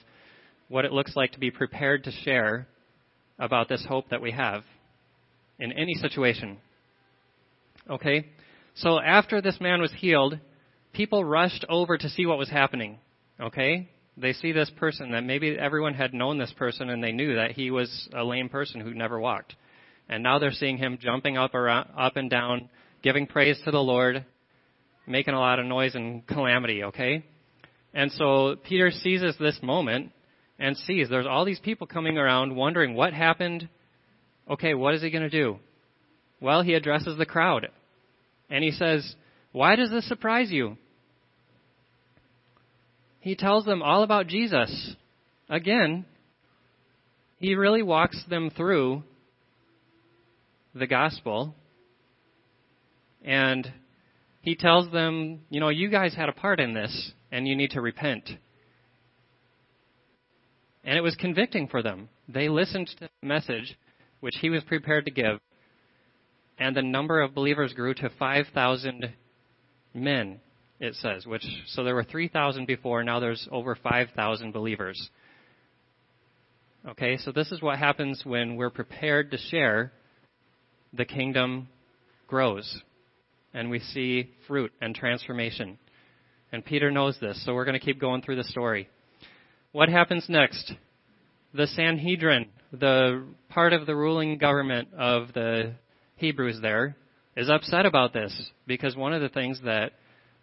what 0.68 0.84
it 0.84 0.92
looks 0.92 1.16
like 1.16 1.32
to 1.32 1.38
be 1.38 1.50
prepared 1.50 2.04
to 2.04 2.10
share 2.10 2.66
about 3.38 3.68
this 3.68 3.84
hope 3.88 4.08
that 4.10 4.20
we 4.20 4.32
have 4.32 4.62
in 5.58 5.72
any 5.72 5.94
situation. 5.94 6.58
Okay? 7.88 8.26
So 8.76 9.00
after 9.00 9.40
this 9.40 9.59
man 9.61 9.80
was 9.80 9.92
healed, 9.92 10.38
people 10.92 11.25
rushed 11.25 11.64
over 11.68 11.97
to 11.97 12.09
see 12.11 12.26
what 12.26 12.38
was 12.38 12.50
happening. 12.50 12.99
Okay? 13.40 13.88
They 14.18 14.35
see 14.35 14.52
this 14.52 14.71
person 14.76 15.12
that 15.12 15.25
maybe 15.25 15.56
everyone 15.59 15.95
had 15.95 16.12
known 16.12 16.38
this 16.38 16.52
person 16.56 16.90
and 16.90 17.02
they 17.02 17.12
knew 17.12 17.37
that 17.37 17.52
he 17.52 17.71
was 17.71 18.09
a 18.14 18.23
lame 18.23 18.49
person 18.49 18.80
who 18.80 18.95
never 18.95 19.18
walked. 19.18 19.54
And 20.09 20.23
now 20.23 20.38
they're 20.38 20.52
seeing 20.52 20.76
him 20.76 20.99
jumping 21.00 21.37
up 21.37 21.54
around, 21.54 21.88
up 21.97 22.16
and 22.16 22.30
down, 22.30 22.68
giving 23.02 23.26
praise 23.26 23.59
to 23.64 23.71
the 23.71 23.83
Lord, 23.83 24.25
making 25.06 25.35
a 25.35 25.40
lot 25.40 25.59
of 25.59 25.66
noise 25.66 25.95
and 25.95 26.26
calamity, 26.26 26.85
okay? 26.85 27.25
And 27.95 28.12
so 28.12 28.56
Peter 28.62 28.90
seizes 28.90 29.37
this 29.38 29.59
moment 29.62 30.12
and 30.59 30.76
sees 30.76 31.09
there's 31.09 31.26
all 31.26 31.47
these 31.47 31.61
people 31.61 31.87
coming 31.87 32.18
around 32.18 32.54
wondering 32.54 32.95
what 32.95 33.14
happened. 33.14 33.68
Okay, 34.50 34.75
what 34.75 34.95
is 34.95 35.02
he 35.02 35.11
going 35.11 35.23
to 35.23 35.30
do? 35.30 35.59
Well, 36.40 36.62
he 36.62 36.75
addresses 36.75 37.16
the 37.16 37.26
crowd 37.26 37.68
and 38.50 38.62
he 38.62 38.70
says, 38.70 39.14
Why 39.52 39.76
does 39.76 39.90
this 39.90 40.08
surprise 40.08 40.50
you? 40.50 40.76
He 43.20 43.34
tells 43.34 43.64
them 43.64 43.82
all 43.82 44.02
about 44.02 44.28
Jesus. 44.28 44.94
Again, 45.48 46.04
he 47.38 47.54
really 47.54 47.82
walks 47.82 48.22
them 48.28 48.50
through 48.50 49.02
the 50.74 50.86
gospel 50.86 51.54
and 53.24 53.70
he 54.42 54.54
tells 54.54 54.90
them, 54.92 55.40
you 55.50 55.58
know, 55.58 55.70
you 55.70 55.90
guys 55.90 56.14
had 56.14 56.28
a 56.28 56.32
part 56.32 56.60
in 56.60 56.72
this 56.72 57.12
and 57.32 57.48
you 57.48 57.56
need 57.56 57.70
to 57.70 57.80
repent. 57.80 58.30
And 60.84 60.96
it 60.96 61.00
was 61.00 61.16
convicting 61.16 61.66
for 61.66 61.82
them. 61.82 62.08
They 62.28 62.48
listened 62.48 62.86
to 62.86 62.96
the 63.00 63.26
message 63.26 63.76
which 64.20 64.36
he 64.40 64.50
was 64.50 64.62
prepared 64.62 65.04
to 65.06 65.10
give, 65.10 65.40
and 66.58 66.76
the 66.76 66.82
number 66.82 67.20
of 67.20 67.34
believers 67.34 67.72
grew 67.72 67.94
to 67.94 68.10
5,000 68.18 69.12
men, 69.94 70.40
it 70.80 70.94
says, 70.94 71.26
which 71.26 71.44
so 71.66 71.84
there 71.84 71.94
were 71.94 72.04
3,000 72.04 72.66
before, 72.66 73.02
now 73.04 73.20
there's 73.20 73.48
over 73.50 73.75
5,000 73.76 74.52
believers. 74.52 75.10
Okay, 76.88 77.16
so 77.16 77.32
this 77.32 77.50
is 77.50 77.60
what 77.60 77.78
happens 77.78 78.22
when 78.25 78.56
we're 78.56 78.70
prepared 78.70 79.30
to 79.32 79.38
share, 79.38 79.92
the 80.92 81.04
kingdom 81.04 81.68
grows 82.28 82.80
and 83.52 83.70
we 83.70 83.80
see 83.80 84.30
fruit 84.46 84.72
and 84.80 84.94
transformation. 84.94 85.78
And 86.52 86.64
Peter 86.64 86.90
knows 86.90 87.16
this, 87.20 87.44
so 87.44 87.54
we're 87.54 87.64
going 87.64 87.78
to 87.78 87.84
keep 87.84 88.00
going 88.00 88.22
through 88.22 88.36
the 88.36 88.44
story. 88.44 88.88
What 89.72 89.88
happens 89.88 90.26
next? 90.28 90.72
The 91.54 91.66
Sanhedrin, 91.66 92.46
the 92.72 93.25
part 93.48 93.72
of 93.72 93.86
the 93.86 93.96
ruling 93.96 94.38
government 94.38 94.88
of 94.96 95.32
the 95.32 95.75
Hebrews 96.16 96.58
there, 96.61 96.96
is 97.37 97.50
upset 97.50 97.87
about 97.87 98.12
this 98.12 98.50
because 98.66 98.96
one 98.96 99.12
of 99.12 99.20
the 99.20 99.28
things 99.28 99.61
that 99.64 99.92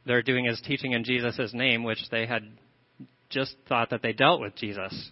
they're 0.06 0.22
doing 0.22 0.46
is 0.46 0.62
teaching 0.66 0.92
in 0.92 1.04
Jesus' 1.04 1.52
name, 1.54 1.84
which 1.84 2.10
they 2.12 2.26
had 2.26 2.44
just 3.30 3.56
thought 3.68 3.90
that 3.90 4.02
they 4.02 4.14
dealt 4.14 4.40
with 4.40 4.56
Jesus. 4.56 5.12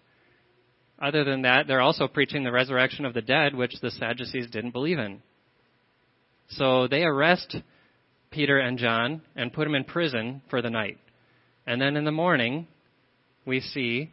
Other 1.02 1.24
than 1.24 1.42
that, 1.42 1.66
they're 1.68 1.82
also 1.82 2.08
preaching 2.08 2.44
the 2.44 2.52
resurrection 2.52 3.06
of 3.06 3.16
the 3.16 3.22
dead, 3.22 3.56
which 3.56 3.74
the 3.82 3.90
Sadducees 3.90 4.50
didn't 4.52 4.72
believe 4.72 5.00
in. 5.00 5.22
So 6.50 6.88
they 6.88 7.04
arrest 7.04 7.58
Peter 8.30 8.60
and 8.60 8.78
John 8.78 9.22
and 9.36 9.52
put 9.52 9.64
them 9.64 9.74
in 9.74 9.84
prison 9.84 10.44
for 10.50 10.62
the 10.62 10.70
night. 10.70 11.00
And 11.66 11.82
then 11.82 11.96
in 11.96 12.06
the 12.06 12.12
morning, 12.12 12.68
we 13.46 13.62
see 13.62 14.12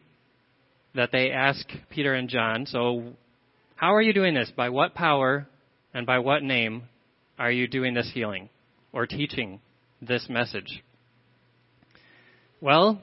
that 0.94 1.12
they 1.12 1.30
ask 1.30 1.66
Peter 1.90 2.14
and 2.14 2.28
John, 2.28 2.64
So, 2.66 3.12
how 3.76 3.94
are 3.94 4.02
you 4.02 4.12
doing 4.12 4.34
this? 4.34 4.50
By 4.56 4.70
what 4.70 4.94
power 4.94 5.46
and 5.94 6.06
by 6.06 6.18
what 6.18 6.42
name 6.42 6.84
are 7.38 7.50
you 7.50 7.66
doing 7.68 7.94
this 7.94 8.10
healing 8.12 8.48
or 8.92 9.06
teaching 9.06 9.60
this 10.00 10.26
message? 10.28 10.82
Well, 12.60 13.02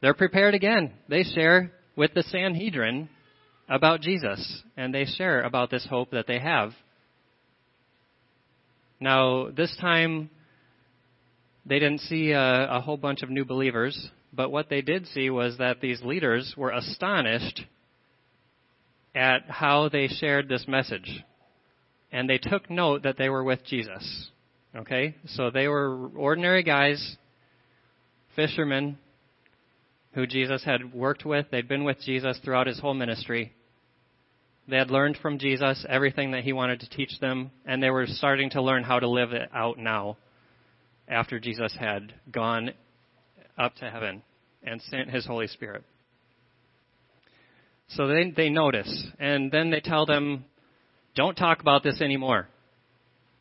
they're 0.00 0.14
prepared 0.14 0.54
again. 0.54 0.92
They 1.08 1.22
share 1.22 1.72
with 1.96 2.14
the 2.14 2.22
Sanhedrin 2.22 3.08
about 3.68 4.00
Jesus, 4.00 4.62
and 4.76 4.94
they 4.94 5.04
share 5.04 5.42
about 5.42 5.70
this 5.70 5.86
hope 5.88 6.10
that 6.10 6.26
they 6.26 6.38
have 6.38 6.72
now, 9.00 9.50
this 9.50 9.74
time, 9.78 10.30
they 11.66 11.78
didn't 11.78 12.00
see 12.00 12.30
a, 12.30 12.68
a, 12.70 12.80
whole 12.80 12.96
bunch 12.96 13.22
of 13.22 13.28
new 13.28 13.44
believers, 13.44 14.10
but 14.32 14.50
what 14.50 14.70
they 14.70 14.80
did 14.80 15.06
see 15.08 15.28
was 15.28 15.58
that 15.58 15.80
these 15.80 16.02
leaders 16.02 16.54
were 16.56 16.70
astonished 16.70 17.62
at 19.14 19.42
how 19.48 19.88
they 19.88 20.08
shared 20.08 20.48
this 20.48 20.66
message. 20.66 21.22
And 22.12 22.28
they 22.28 22.38
took 22.38 22.70
note 22.70 23.02
that 23.02 23.18
they 23.18 23.28
were 23.28 23.44
with 23.44 23.64
Jesus. 23.64 24.30
Okay? 24.74 25.16
So 25.26 25.50
they 25.50 25.68
were 25.68 26.08
ordinary 26.16 26.62
guys, 26.62 27.16
fishermen, 28.34 28.98
who 30.12 30.26
Jesus 30.26 30.64
had 30.64 30.94
worked 30.94 31.24
with. 31.24 31.46
They'd 31.50 31.68
been 31.68 31.84
with 31.84 32.00
Jesus 32.00 32.38
throughout 32.42 32.66
his 32.66 32.80
whole 32.80 32.94
ministry. 32.94 33.52
They 34.68 34.76
had 34.76 34.90
learned 34.90 35.18
from 35.18 35.38
Jesus 35.38 35.84
everything 35.88 36.32
that 36.32 36.42
he 36.42 36.52
wanted 36.52 36.80
to 36.80 36.88
teach 36.88 37.20
them, 37.20 37.50
and 37.64 37.82
they 37.82 37.90
were 37.90 38.06
starting 38.06 38.50
to 38.50 38.62
learn 38.62 38.82
how 38.82 38.98
to 38.98 39.08
live 39.08 39.32
it 39.32 39.48
out 39.54 39.78
now 39.78 40.16
after 41.06 41.38
Jesus 41.38 41.76
had 41.78 42.14
gone 42.32 42.70
up 43.56 43.76
to 43.76 43.90
heaven 43.90 44.22
and 44.64 44.82
sent 44.82 45.10
his 45.10 45.26
Holy 45.26 45.46
Spirit. 45.46 45.84
So 47.88 48.08
they, 48.08 48.32
they 48.36 48.48
notice, 48.48 49.06
and 49.20 49.52
then 49.52 49.70
they 49.70 49.80
tell 49.80 50.06
them, 50.06 50.44
don't 51.16 51.34
talk 51.34 51.60
about 51.60 51.82
this 51.82 52.00
anymore. 52.00 52.48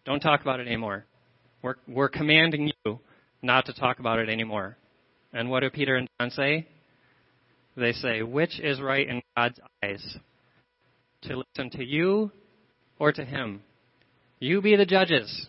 Don't 0.06 0.20
talk 0.20 0.42
about 0.42 0.60
it 0.60 0.68
anymore. 0.68 1.06
We're, 1.62 1.76
we're 1.88 2.10
commanding 2.10 2.72
you 2.86 3.00
not 3.44 3.68
to 3.68 3.74
talk 3.74 4.00
about 4.00 4.18
it 4.20 4.30
anymore. 4.30 4.78
And 5.34 5.50
what 5.50 5.60
do 5.60 5.70
Peter 5.70 5.96
and 5.96 6.08
John 6.20 6.32
say? 6.32 6.68
They 7.78 7.92
say, 7.92 8.24
which 8.24 8.60
is 8.60 8.82
right 8.82 9.08
in 9.08 9.22
God's 9.36 9.60
eyes? 9.84 10.18
to 11.28 11.38
listen 11.38 11.70
to 11.72 11.84
you 11.84 12.32
or 13.00 13.12
to 13.12 13.26
him. 13.26 13.62
You 14.40 14.62
be 14.62 14.76
the 14.76 14.86
judges. 14.86 15.48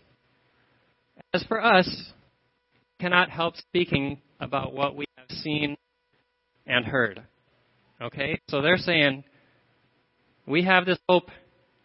As 1.32 1.42
for 1.44 1.62
us, 1.62 2.12
cannot 3.00 3.30
help 3.30 3.56
speaking 3.56 4.20
about 4.40 4.74
what 4.74 4.96
we 4.96 5.04
have 5.18 5.30
seen 5.38 5.76
and 6.66 6.84
heard. 6.84 7.22
Okay? 8.00 8.40
So 8.48 8.62
they're 8.62 8.78
saying, 8.78 9.24
we 10.46 10.64
have 10.64 10.86
this 10.86 10.98
hope 11.08 11.30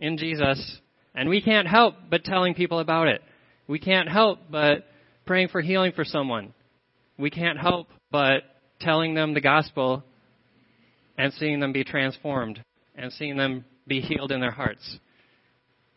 in 0.02 0.18
Jesus, 0.18 0.80
and 1.16 1.30
we 1.30 1.42
can't 1.42 1.68
help 1.68 1.96
but 2.10 2.26
telling 2.26 2.54
people 2.54 2.80
about 2.80 3.08
it. 3.08 3.22
We 3.68 3.80
can't 3.80 4.10
help 4.10 4.40
but 4.50 4.86
praying 5.26 5.50
for 5.50 5.62
healing 5.62 5.94
for 5.94 6.04
someone. 6.04 6.54
We 7.18 7.30
can't 7.30 7.60
help 7.60 7.88
but 8.12 8.44
telling 8.82 9.14
them 9.14 9.34
the 9.34 9.42
gospel 9.42 10.04
and 11.18 11.32
seeing 11.34 11.60
them 11.60 11.72
be 11.72 11.84
transformed 11.84 12.62
and 12.96 13.14
seeing 13.14 13.38
them 13.38 13.64
be 13.88 14.02
healed 14.02 14.32
in 14.32 14.42
their 14.42 14.52
hearts. 14.52 14.98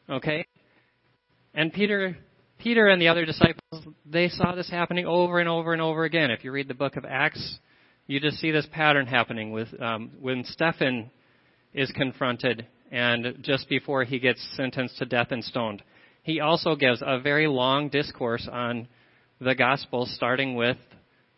Okay? 0.09 0.45
And 1.55 1.73
Peter 1.73 2.17
Peter 2.59 2.87
and 2.87 3.01
the 3.01 3.09
other 3.09 3.25
disciples, 3.25 3.85
they 4.07 4.29
saw 4.29 4.55
this 4.55 4.71
happening 4.71 5.07
over 5.07 5.39
and 5.39 5.49
over 5.49 5.73
and 5.73 5.83
over 5.83 6.05
again. 6.05 6.31
If 6.31 6.45
you 6.45 6.53
read 6.53 6.69
the 6.69 6.75
book 6.75 6.97
of 6.97 7.05
Acts, 7.05 7.59
you 8.07 8.21
just 8.21 8.39
see 8.39 8.51
this 8.51 8.67
pattern 8.73 9.07
happening 9.07 9.51
with 9.51 9.69
um, 9.81 10.13
when 10.21 10.45
Stephen 10.45 11.11
is 11.73 11.91
confronted 11.93 12.67
and 12.95 13.39
just 13.43 13.69
before 13.69 14.05
he 14.05 14.19
gets 14.19 14.47
sentenced 14.57 14.99
to 14.99 15.05
death 15.05 15.29
and 15.31 15.45
stoned. 15.45 15.83
He 16.23 16.41
also 16.41 16.77
gives 16.77 17.03
a 17.05 17.21
very 17.21 17.47
long 17.47 17.89
discourse 17.89 18.49
on 18.51 18.89
the 19.41 19.55
gospel, 19.55 20.07
starting 20.07 20.55
with 20.55 20.79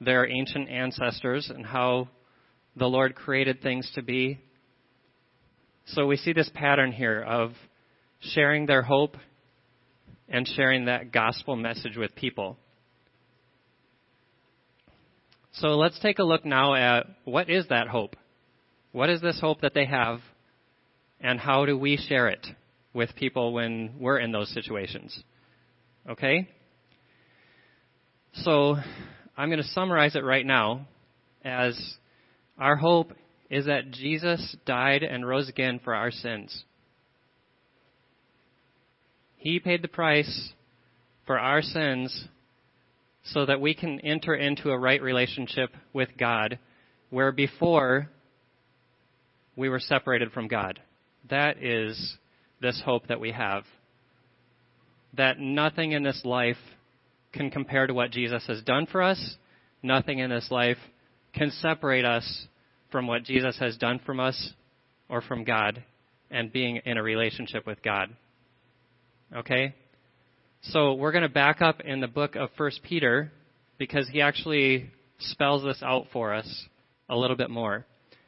their 0.00 0.28
ancient 0.28 0.68
ancestors 0.68 1.50
and 1.50 1.64
how 1.64 2.08
the 2.76 2.86
Lord 2.86 3.14
created 3.14 3.62
things 3.62 3.90
to 3.94 4.02
be 4.02 4.38
so 5.86 6.06
we 6.06 6.16
see 6.16 6.32
this 6.32 6.50
pattern 6.52 6.90
here 6.90 7.22
of 7.22 7.52
sharing 8.18 8.66
their 8.66 8.82
hope 8.82 9.16
and 10.28 10.46
sharing 10.46 10.86
that 10.86 11.12
gospel 11.12 11.54
message 11.54 11.96
with 11.96 12.14
people. 12.16 12.56
So 15.52 15.68
let's 15.68 15.98
take 16.00 16.18
a 16.18 16.24
look 16.24 16.44
now 16.44 16.74
at 16.74 17.06
what 17.24 17.48
is 17.48 17.68
that 17.68 17.86
hope? 17.86 18.16
What 18.90 19.10
is 19.10 19.20
this 19.20 19.40
hope 19.40 19.60
that 19.60 19.74
they 19.74 19.86
have? 19.86 20.18
And 21.20 21.40
how 21.40 21.66
do 21.66 21.76
we 21.76 21.96
share 21.96 22.28
it 22.28 22.46
with 22.92 23.14
people 23.16 23.52
when 23.52 23.94
we're 23.98 24.18
in 24.18 24.32
those 24.32 24.52
situations? 24.52 25.22
Okay? 26.08 26.48
So 28.42 28.76
I'm 29.36 29.48
going 29.48 29.62
to 29.62 29.68
summarize 29.68 30.14
it 30.14 30.24
right 30.24 30.44
now 30.44 30.86
as 31.44 31.78
our 32.58 32.76
hope 32.76 33.12
is 33.50 33.66
that 33.66 33.90
Jesus 33.92 34.56
died 34.66 35.02
and 35.02 35.26
rose 35.26 35.48
again 35.48 35.80
for 35.82 35.94
our 35.94 36.10
sins. 36.10 36.64
He 39.36 39.60
paid 39.60 39.82
the 39.82 39.88
price 39.88 40.52
for 41.26 41.38
our 41.38 41.62
sins 41.62 42.28
so 43.24 43.46
that 43.46 43.60
we 43.60 43.74
can 43.74 44.00
enter 44.00 44.34
into 44.34 44.70
a 44.70 44.78
right 44.78 45.02
relationship 45.02 45.70
with 45.92 46.08
God, 46.18 46.58
where 47.10 47.32
before 47.32 48.08
we 49.56 49.68
were 49.68 49.80
separated 49.80 50.32
from 50.32 50.48
God. 50.48 50.80
That 51.30 51.62
is 51.62 52.16
this 52.60 52.80
hope 52.84 53.08
that 53.08 53.20
we 53.20 53.32
have. 53.32 53.64
That 55.16 55.38
nothing 55.38 55.92
in 55.92 56.02
this 56.02 56.22
life 56.24 56.56
can 57.32 57.50
compare 57.50 57.86
to 57.86 57.94
what 57.94 58.10
Jesus 58.10 58.44
has 58.46 58.62
done 58.62 58.86
for 58.86 59.02
us. 59.02 59.36
Nothing 59.82 60.18
in 60.18 60.30
this 60.30 60.50
life 60.50 60.78
can 61.34 61.50
separate 61.50 62.04
us 62.04 62.46
from 62.90 63.06
what 63.06 63.24
Jesus 63.24 63.58
has 63.58 63.76
done 63.76 64.00
from 64.04 64.20
us 64.20 64.52
or 65.08 65.20
from 65.20 65.44
God 65.44 65.82
and 66.30 66.52
being 66.52 66.80
in 66.84 66.96
a 66.96 67.02
relationship 67.02 67.66
with 67.66 67.82
God. 67.82 68.08
Okay? 69.34 69.74
So 70.62 70.94
we're 70.94 71.12
going 71.12 71.22
to 71.22 71.28
back 71.28 71.62
up 71.62 71.80
in 71.80 72.00
the 72.00 72.08
book 72.08 72.36
of 72.36 72.50
1 72.56 72.70
Peter 72.82 73.32
because 73.78 74.08
he 74.08 74.20
actually 74.20 74.90
spells 75.18 75.62
this 75.62 75.82
out 75.82 76.06
for 76.12 76.32
us 76.34 76.66
a 77.08 77.16
little 77.16 77.36
bit 77.36 77.50
more. 77.50 77.86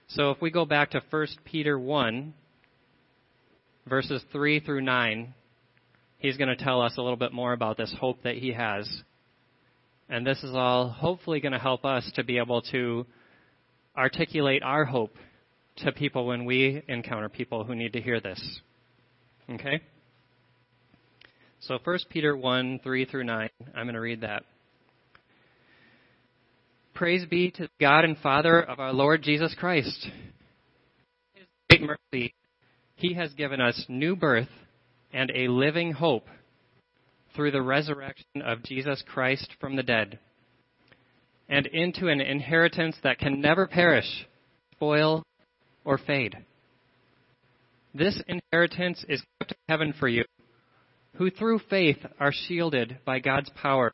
So 0.09 0.31
if 0.31 0.41
we 0.41 0.51
go 0.51 0.65
back 0.65 0.91
to 0.91 1.03
1 1.11 1.27
Peter 1.45 1.79
1, 1.79 2.35
verses 3.89 4.23
3 4.33 4.61
through 4.61 4.83
9, 4.83 5.35
he's 6.19 6.37
going 6.37 6.49
to 6.49 6.63
tell 6.63 6.81
us 6.81 6.95
a 6.97 7.03
little 7.03 7.17
bit 7.17 7.33
more 7.33 7.53
about 7.53 7.77
this 7.77 7.95
hope 7.99 8.23
that 8.23 8.37
he 8.37 8.53
has. 8.53 8.89
And 10.09 10.27
this 10.27 10.43
is 10.43 10.55
all 10.55 10.89
hopefully 10.89 11.41
going 11.41 11.53
to 11.53 11.59
help 11.59 11.85
us 11.85 12.11
to 12.15 12.25
be 12.25 12.39
able 12.39 12.63
to 12.73 13.07
articulate 13.97 14.63
our 14.63 14.85
hope 14.85 15.15
to 15.79 15.93
people 15.93 16.27
when 16.27 16.45
we 16.45 16.83
encounter 16.89 17.29
people 17.29 17.65
who 17.65 17.75
need 17.75 17.93
to 17.93 18.01
hear 18.01 18.21
this. 18.21 18.61
Okay? 19.51 19.81
So 21.61 21.79
1 21.83 21.99
Peter 22.09 22.37
1, 22.37 22.81
3 22.83 23.05
through 23.05 23.25
9, 23.25 23.49
I'm 23.75 23.85
going 23.85 23.95
to 23.95 24.01
read 24.01 24.21
that. 24.23 24.45
Praise 26.95 27.27
be 27.27 27.51
to 27.53 27.69
God 27.81 28.05
and 28.05 28.17
Father 28.19 28.61
of 28.61 28.81
our 28.81 28.93
Lord 28.93 29.23
Jesus 29.23 29.55
Christ. 29.59 30.09
His 31.35 31.47
great 31.69 31.83
mercy, 31.83 32.35
He 32.99 33.15
has 33.15 33.33
given 33.35 33.61
us 33.61 33.85
new 33.89 34.17
birth 34.17 34.49
and 35.13 35.31
a 35.33 35.47
living 35.47 35.93
hope 35.93 36.27
through 37.35 37.53
the 37.53 37.63
resurrection 37.63 38.43
of 38.45 38.65
Jesus 38.65 39.05
Christ 39.07 39.55
from 39.61 39.77
the 39.77 39.85
dead, 39.85 40.19
and 41.49 41.67
into 41.67 42.09
an 42.09 42.21
inheritance 42.21 42.97
that 43.05 43.21
can 43.21 43.41
never 43.41 43.69
perish, 43.69 44.27
spoil, 44.73 45.23
or 45.85 45.99
fade. 45.99 46.39
This 47.95 48.21
inheritance 48.27 49.05
is 49.09 49.23
kept 49.39 49.53
in 49.53 49.59
heaven 49.69 49.95
for 49.97 50.09
you, 50.09 50.25
who 51.15 51.31
through 51.31 51.61
faith 51.71 51.99
are 52.19 52.33
shielded 52.33 52.99
by 53.05 53.21
God's 53.21 53.51
power 53.63 53.93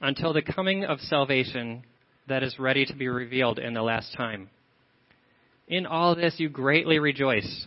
until 0.00 0.32
the 0.32 0.40
coming 0.40 0.86
of 0.86 1.00
salvation 1.00 1.82
that 2.28 2.42
is 2.42 2.58
ready 2.58 2.86
to 2.86 2.94
be 2.94 3.08
revealed 3.08 3.58
in 3.58 3.74
the 3.74 3.82
last 3.82 4.14
time. 4.16 4.48
In 5.66 5.84
all 5.84 6.14
this 6.14 6.36
you 6.38 6.48
greatly 6.48 6.98
rejoice, 6.98 7.66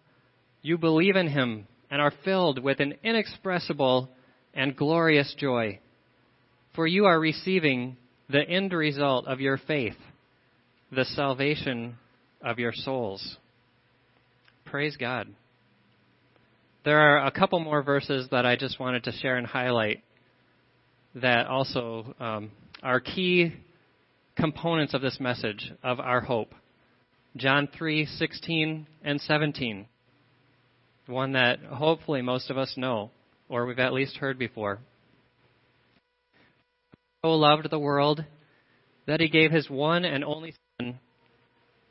you 0.61 0.77
believe 0.77 1.15
in 1.15 1.27
him 1.27 1.67
and 1.89 2.01
are 2.01 2.13
filled 2.23 2.63
with 2.63 2.79
an 2.79 2.95
inexpressible 3.03 4.09
and 4.53 4.75
glorious 4.75 5.33
joy. 5.37 5.79
For 6.75 6.87
you 6.87 7.05
are 7.05 7.19
receiving 7.19 7.97
the 8.29 8.47
end 8.47 8.71
result 8.71 9.27
of 9.27 9.41
your 9.41 9.57
faith, 9.57 9.97
the 10.91 11.05
salvation 11.05 11.97
of 12.41 12.59
your 12.59 12.73
souls. 12.73 13.37
Praise 14.65 14.95
God. 14.97 15.27
There 16.83 16.99
are 16.99 17.25
a 17.25 17.31
couple 17.31 17.59
more 17.59 17.83
verses 17.83 18.27
that 18.31 18.45
I 18.45 18.55
just 18.55 18.79
wanted 18.79 19.03
to 19.03 19.11
share 19.11 19.37
and 19.37 19.45
highlight 19.45 20.01
that 21.15 21.47
also 21.47 22.15
um, 22.19 22.51
are 22.81 22.99
key 22.99 23.53
components 24.37 24.93
of 24.93 25.01
this 25.01 25.19
message 25.19 25.71
of 25.83 25.99
our 25.99 26.21
hope. 26.21 26.55
John 27.35 27.67
3:16 27.67 28.85
and 29.03 29.21
17. 29.21 29.85
One 31.11 31.33
that 31.33 31.59
hopefully 31.59 32.21
most 32.21 32.49
of 32.49 32.57
us 32.57 32.73
know 32.77 33.11
or 33.49 33.65
we've 33.65 33.79
at 33.79 33.91
least 33.93 34.15
heard 34.15 34.39
before. 34.39 34.79
So 37.23 37.33
loved 37.33 37.69
the 37.69 37.77
world 37.77 38.23
that 39.05 39.19
he 39.19 39.27
gave 39.27 39.51
his 39.51 39.69
one 39.69 40.05
and 40.05 40.23
only 40.23 40.55
son 40.79 40.99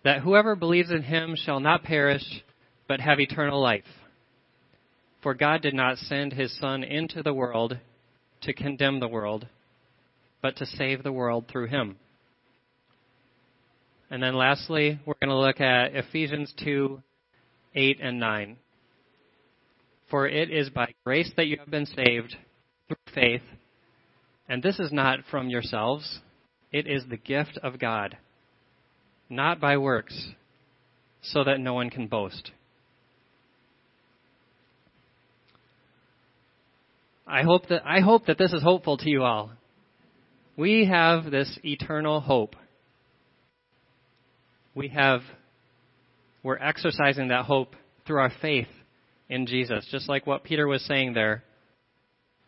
that 0.02 0.22
whoever 0.22 0.56
believes 0.56 0.90
in 0.90 1.02
him 1.02 1.36
shall 1.36 1.60
not 1.60 1.82
perish 1.82 2.24
but 2.88 3.00
have 3.00 3.20
eternal 3.20 3.60
life. 3.60 3.84
For 5.22 5.34
God 5.34 5.60
did 5.60 5.74
not 5.74 5.98
send 5.98 6.32
his 6.32 6.58
son 6.58 6.82
into 6.82 7.22
the 7.22 7.34
world 7.34 7.76
to 8.40 8.54
condemn 8.54 9.00
the 9.00 9.08
world, 9.08 9.46
but 10.40 10.56
to 10.56 10.66
save 10.66 11.02
the 11.02 11.12
world 11.12 11.44
through 11.46 11.66
him. 11.66 11.96
And 14.10 14.22
then 14.22 14.34
lastly, 14.34 14.98
we're 15.04 15.14
going 15.20 15.28
to 15.28 15.36
look 15.36 15.60
at 15.60 15.94
Ephesians 15.94 16.54
2 16.64 17.02
8 17.74 17.98
and 18.00 18.18
9. 18.18 18.56
For 20.10 20.26
it 20.26 20.50
is 20.50 20.70
by 20.70 20.92
grace 21.04 21.30
that 21.36 21.46
you 21.46 21.58
have 21.58 21.70
been 21.70 21.86
saved 21.86 22.36
through 22.88 22.96
faith, 23.14 23.42
and 24.48 24.62
this 24.62 24.78
is 24.80 24.92
not 24.92 25.20
from 25.30 25.48
yourselves, 25.48 26.20
it 26.72 26.86
is 26.86 27.04
the 27.08 27.16
gift 27.16 27.58
of 27.62 27.78
God, 27.78 28.16
not 29.28 29.60
by 29.60 29.76
works, 29.76 30.30
so 31.22 31.44
that 31.44 31.60
no 31.60 31.74
one 31.74 31.90
can 31.90 32.08
boast. 32.08 32.50
I 37.26 37.42
hope 37.42 37.68
that 37.68 37.82
I 37.86 38.00
hope 38.00 38.26
that 38.26 38.38
this 38.38 38.52
is 38.52 38.62
hopeful 38.62 38.96
to 38.98 39.08
you 39.08 39.22
all. 39.22 39.52
We 40.56 40.86
have 40.86 41.30
this 41.30 41.58
eternal 41.62 42.20
hope 42.20 42.56
we 44.74 44.88
have 44.88 45.20
we're 46.42 46.58
exercising 46.58 47.28
that 47.28 47.44
hope 47.44 47.74
through 48.06 48.20
our 48.20 48.32
faith 48.40 48.68
in 49.30 49.46
Jesus. 49.46 49.86
Just 49.90 50.08
like 50.08 50.26
what 50.26 50.44
Peter 50.44 50.66
was 50.66 50.84
saying 50.84 51.14
there, 51.14 51.42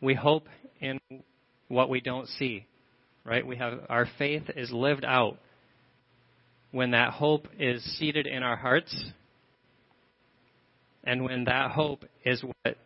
we 0.03 0.15
hope 0.15 0.47
in 0.81 1.01
what 1.69 1.89
we 1.89 2.01
don't 2.01 2.29
see. 2.29 2.67
Right? 3.25 3.47
We 3.47 3.57
have 3.57 3.81
our 3.89 4.07
faith 4.19 4.51
is 4.57 4.71
lived 4.71 5.05
out 5.07 5.39
when 6.73 6.91
that 6.91 7.13
hope 7.13 7.47
is 7.59 7.83
seated 7.99 8.27
in 8.27 8.43
our 8.43 8.57
hearts 8.57 9.13
and 11.05 11.25
when 11.25 11.45
that 11.45 11.71
hope 11.71 12.05
is 12.25 12.43
what 12.43 12.77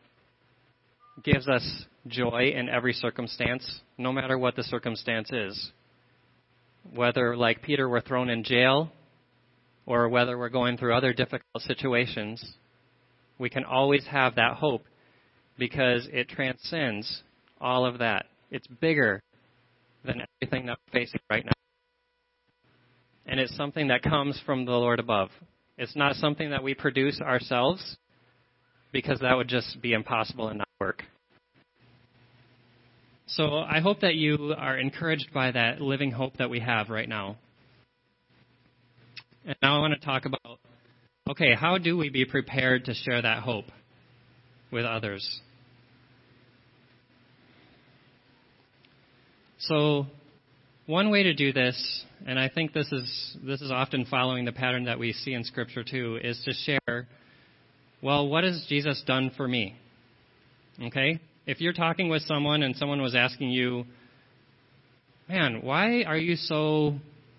gives 1.22 1.48
us 1.48 1.84
joy 2.06 2.52
in 2.54 2.68
every 2.68 2.92
circumstance, 2.92 3.80
no 3.96 4.12
matter 4.12 4.36
what 4.36 4.56
the 4.56 4.62
circumstance 4.62 5.30
is. 5.32 5.70
Whether, 6.94 7.36
like 7.36 7.62
Peter, 7.62 7.88
we're 7.88 8.00
thrown 8.00 8.28
in 8.28 8.44
jail 8.44 8.90
or 9.86 10.08
whether 10.08 10.36
we're 10.36 10.50
going 10.50 10.76
through 10.76 10.94
other 10.94 11.12
difficult 11.12 11.62
situations, 11.62 12.56
we 13.38 13.50
can 13.50 13.64
always 13.64 14.04
have 14.06 14.36
that 14.36 14.54
hope 14.54 14.84
because 15.58 16.08
it 16.12 16.28
transcends 16.28 17.22
all 17.60 17.84
of 17.84 17.98
that. 17.98 18.26
It's 18.50 18.66
bigger 18.66 19.22
than 20.04 20.22
everything 20.40 20.66
that 20.66 20.78
we're 20.86 21.00
facing 21.00 21.20
right 21.30 21.44
now. 21.44 21.52
And 23.26 23.40
it's 23.40 23.56
something 23.56 23.88
that 23.88 24.02
comes 24.02 24.40
from 24.46 24.64
the 24.64 24.72
Lord 24.72 25.00
above. 25.00 25.30
It's 25.78 25.96
not 25.96 26.14
something 26.16 26.50
that 26.50 26.62
we 26.62 26.74
produce 26.74 27.20
ourselves 27.20 27.96
because 28.92 29.20
that 29.20 29.36
would 29.36 29.48
just 29.48 29.80
be 29.82 29.92
impossible 29.92 30.48
and 30.48 30.58
not 30.58 30.68
work. 30.80 31.02
So 33.26 33.58
I 33.58 33.80
hope 33.80 34.00
that 34.00 34.14
you 34.14 34.54
are 34.56 34.78
encouraged 34.78 35.32
by 35.34 35.50
that 35.50 35.80
living 35.80 36.12
hope 36.12 36.36
that 36.38 36.48
we 36.48 36.60
have 36.60 36.88
right 36.88 37.08
now. 37.08 37.36
And 39.44 39.56
now 39.60 39.76
I 39.76 39.80
want 39.80 39.94
to 39.94 40.04
talk 40.04 40.24
about 40.24 40.60
okay, 41.28 41.54
how 41.54 41.78
do 41.78 41.96
we 41.96 42.10
be 42.10 42.24
prepared 42.24 42.86
to 42.86 42.94
share 42.94 43.22
that 43.22 43.42
hope 43.42 43.66
with 44.70 44.84
others? 44.84 45.40
So, 49.58 50.06
one 50.86 51.10
way 51.10 51.24
to 51.24 51.34
do 51.34 51.52
this, 51.52 52.04
and 52.26 52.38
I 52.38 52.48
think 52.48 52.72
this 52.72 52.92
is 52.92 53.36
this 53.44 53.60
is 53.60 53.70
often 53.70 54.04
following 54.04 54.44
the 54.44 54.52
pattern 54.52 54.84
that 54.84 54.98
we 54.98 55.12
see 55.12 55.32
in 55.32 55.44
scripture 55.44 55.82
too, 55.82 56.18
is 56.22 56.40
to 56.44 56.52
share 56.52 57.06
well, 58.02 58.28
what 58.28 58.44
has 58.44 58.64
Jesus 58.68 59.02
done 59.06 59.30
for 59.36 59.48
me? 59.48 59.74
Okay? 60.80 61.18
If 61.46 61.60
you're 61.60 61.72
talking 61.72 62.08
with 62.08 62.22
someone 62.22 62.62
and 62.62 62.76
someone 62.76 63.00
was 63.00 63.14
asking 63.14 63.50
you, 63.50 63.84
man, 65.28 65.60
why 65.62 66.02
are 66.02 66.16
you 66.16 66.36
so 66.36 66.94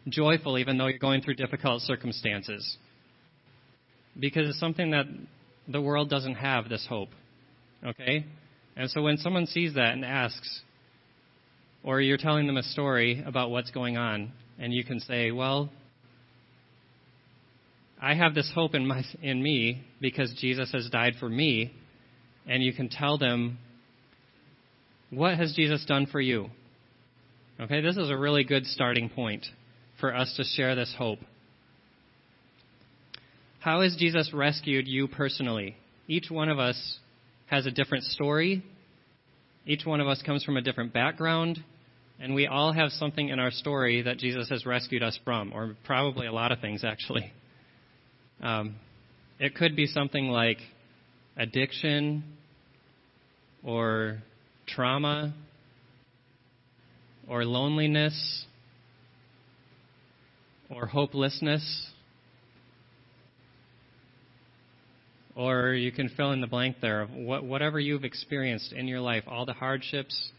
joyful 0.09 0.57
even 0.57 0.77
though 0.77 0.87
you're 0.87 0.97
going 0.97 1.21
through 1.21 1.35
difficult 1.35 1.83
circumstances? 1.83 2.77
Because 4.19 4.49
it's 4.49 4.59
something 4.59 4.91
that 4.91 5.05
the 5.67 5.81
world 5.81 6.09
doesn't 6.09 6.35
have 6.35 6.69
this 6.69 6.85
hope. 6.87 7.09
Okay? 7.85 8.25
And 8.75 8.89
so 8.89 9.01
when 9.01 9.17
someone 9.17 9.45
sees 9.47 9.73
that 9.75 9.93
and 9.93 10.05
asks, 10.05 10.61
or 11.83 12.01
you're 12.01 12.17
telling 12.17 12.47
them 12.47 12.57
a 12.57 12.63
story 12.63 13.23
about 13.25 13.49
what's 13.49 13.71
going 13.71 13.97
on, 13.97 14.31
and 14.59 14.73
you 14.73 14.83
can 14.83 14.99
say, 14.99 15.31
well, 15.31 15.69
I 18.01 18.13
have 18.13 18.35
this 18.35 18.51
hope 18.53 18.75
in, 18.75 18.85
my, 18.85 19.03
in 19.21 19.41
me 19.41 19.83
because 19.99 20.33
Jesus 20.39 20.71
has 20.71 20.89
died 20.89 21.13
for 21.19 21.29
me, 21.29 21.73
and 22.47 22.63
you 22.63 22.73
can 22.73 22.89
tell 22.89 23.17
them, 23.17 23.57
what 25.09 25.37
has 25.37 25.53
Jesus 25.53 25.85
done 25.85 26.05
for 26.05 26.21
you? 26.21 26.49
Okay, 27.59 27.81
this 27.81 27.97
is 27.97 28.09
a 28.09 28.17
really 28.17 28.43
good 28.43 28.65
starting 28.65 29.09
point 29.09 29.45
for 29.99 30.15
us 30.15 30.33
to 30.37 30.43
share 30.43 30.75
this 30.75 30.93
hope. 30.97 31.19
How 33.67 33.81
has 33.81 33.97
Jesus 33.97 34.31
rescued 34.33 34.87
you 34.87 35.09
personally? 35.09 35.75
Each 36.07 36.31
one 36.31 36.47
of 36.47 36.57
us 36.57 36.99
has 37.47 37.65
a 37.65 37.69
different 37.69 38.05
story. 38.05 38.63
Each 39.65 39.85
one 39.85 39.99
of 39.99 40.07
us 40.07 40.21
comes 40.25 40.45
from 40.45 40.55
a 40.55 40.61
different 40.61 40.93
background. 40.93 41.59
And 42.17 42.33
we 42.33 42.47
all 42.47 42.71
have 42.71 42.91
something 42.91 43.27
in 43.27 43.39
our 43.41 43.51
story 43.51 44.03
that 44.03 44.19
Jesus 44.19 44.47
has 44.47 44.65
rescued 44.65 45.03
us 45.03 45.19
from, 45.25 45.51
or 45.51 45.75
probably 45.83 46.27
a 46.27 46.31
lot 46.31 46.53
of 46.53 46.61
things, 46.61 46.85
actually. 46.85 47.33
Um, 48.41 48.75
it 49.37 49.53
could 49.53 49.75
be 49.75 49.85
something 49.85 50.29
like 50.29 50.59
addiction 51.35 52.23
or 53.65 54.23
trauma 54.65 55.33
or 57.27 57.43
loneliness 57.43 58.45
or 60.73 60.85
hopelessness. 60.85 61.89
Or 65.37 65.73
you 65.73 65.91
can 65.91 66.09
fill 66.09 66.31
in 66.31 66.41
the 66.41 66.47
blank 66.47 66.77
there 66.81 66.99
of 67.01 67.11
what, 67.11 67.43
whatever 67.43 67.79
you've 67.79 68.03
experienced 68.03 68.73
in 68.73 68.87
your 68.87 69.01
life, 69.01 69.23
all 69.27 69.45
the 69.45 69.53
hardships 69.53 70.31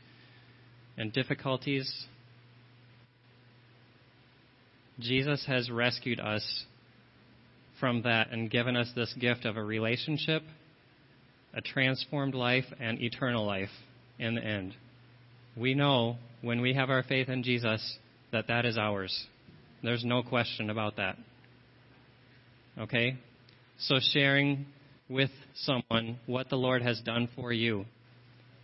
and 0.96 1.12
difficulties. 1.12 2.06
Jesus 4.98 5.44
has 5.46 5.70
rescued 5.70 6.18
us 6.18 6.64
from 7.78 8.02
that 8.02 8.32
and 8.32 8.50
given 8.50 8.76
us 8.76 8.90
this 8.96 9.14
gift 9.20 9.44
of 9.44 9.56
a 9.56 9.62
relationship, 9.62 10.42
a 11.54 11.60
transformed 11.60 12.34
life, 12.34 12.64
and 12.80 13.00
eternal 13.00 13.46
life 13.46 13.68
in 14.18 14.34
the 14.34 14.42
end. 14.42 14.74
We 15.56 15.74
know 15.74 16.16
when 16.42 16.60
we 16.60 16.74
have 16.74 16.90
our 16.90 17.04
faith 17.04 17.28
in 17.28 17.44
Jesus 17.44 17.98
that 18.32 18.48
that 18.48 18.66
is 18.66 18.76
ours. 18.76 19.26
There's 19.84 20.04
no 20.04 20.24
question 20.24 20.70
about 20.70 20.96
that. 20.96 21.16
Okay? 22.76 23.16
So 23.78 24.00
sharing 24.12 24.66
with 25.08 25.30
someone 25.54 26.18
what 26.26 26.48
the 26.50 26.56
Lord 26.56 26.82
has 26.82 27.00
done 27.00 27.28
for 27.34 27.52
you. 27.52 27.84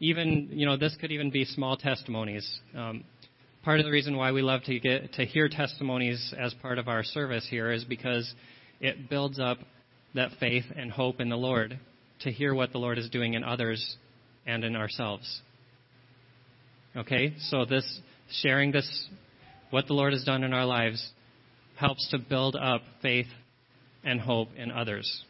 Even, 0.01 0.49
you 0.53 0.67
know, 0.67 0.77
this 0.77 0.97
could 1.01 1.13
even 1.13 1.31
be 1.31 1.45
small 1.45 1.77
testimonies. 1.77 2.61
Um, 2.77 3.05
part 3.65 3.81
of 3.81 3.87
the 3.87 3.93
reason 3.93 4.17
why 4.17 4.33
we 4.33 4.43
love 4.43 4.63
to 4.65 4.79
get 4.79 5.15
to 5.15 5.25
hear 5.25 5.49
testimonies 5.49 6.35
as 6.39 6.53
part 6.55 6.79
of 6.79 6.89
our 6.89 7.03
service 7.03 7.47
here 7.49 7.73
is 7.73 7.85
because 7.85 8.33
it 8.81 9.09
builds 9.09 9.39
up 9.39 9.59
that 10.15 10.31
faith 10.39 10.65
and 10.77 10.91
hope 10.91 11.21
in 11.21 11.29
the 11.29 11.37
Lord 11.37 11.79
to 12.21 12.31
hear 12.31 12.55
what 12.55 12.73
the 12.73 12.79
Lord 12.79 12.99
is 12.99 13.09
doing 13.09 13.35
in 13.35 13.43
others 13.43 13.97
and 14.47 14.65
in 14.65 14.77
ourselves. 14.77 15.41
Okay? 16.97 17.35
So 17.39 17.65
this 17.65 18.01
sharing 18.43 18.73
this 18.73 19.09
what 19.71 19.87
the 19.87 19.95
Lord 19.95 20.13
has 20.13 20.25
done 20.25 20.45
in 20.45 20.53
our 20.53 20.67
lives 20.67 21.13
helps 21.77 22.09
to 22.11 22.19
build 22.19 22.57
up 22.57 22.83
faith 23.03 23.27
and 24.05 24.21
hope 24.21 24.49
in 24.57 24.71
others. 24.71 25.25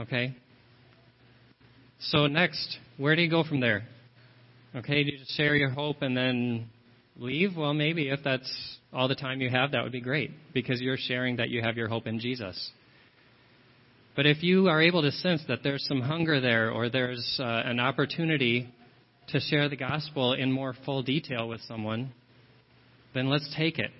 Okay? 0.00 0.34
So 2.00 2.26
next, 2.26 2.78
where 2.96 3.14
do 3.14 3.22
you 3.22 3.30
go 3.30 3.44
from 3.44 3.60
there? 3.60 3.82
Okay, 4.74 5.04
do 5.04 5.10
you 5.10 5.18
just 5.18 5.36
share 5.36 5.54
your 5.54 5.70
hope 5.70 6.00
and 6.00 6.16
then 6.16 6.68
leave? 7.16 7.56
Well, 7.56 7.74
maybe 7.74 8.08
if 8.08 8.20
that's 8.24 8.78
all 8.92 9.08
the 9.08 9.14
time 9.14 9.40
you 9.40 9.50
have, 9.50 9.72
that 9.72 9.82
would 9.82 9.92
be 9.92 10.00
great 10.00 10.30
because 10.54 10.80
you're 10.80 10.96
sharing 10.96 11.36
that 11.36 11.50
you 11.50 11.60
have 11.60 11.76
your 11.76 11.88
hope 11.88 12.06
in 12.06 12.18
Jesus. 12.18 12.70
But 14.16 14.26
if 14.26 14.42
you 14.42 14.68
are 14.68 14.80
able 14.80 15.02
to 15.02 15.12
sense 15.12 15.42
that 15.48 15.60
there's 15.62 15.84
some 15.86 16.00
hunger 16.00 16.40
there 16.40 16.70
or 16.70 16.88
there's 16.88 17.38
uh, 17.38 17.62
an 17.64 17.78
opportunity 17.78 18.68
to 19.28 19.40
share 19.40 19.68
the 19.68 19.76
gospel 19.76 20.32
in 20.32 20.50
more 20.50 20.74
full 20.84 21.02
detail 21.02 21.48
with 21.48 21.60
someone, 21.62 22.12
then 23.12 23.28
let's 23.28 23.52
take 23.56 23.78
it. 23.78 23.90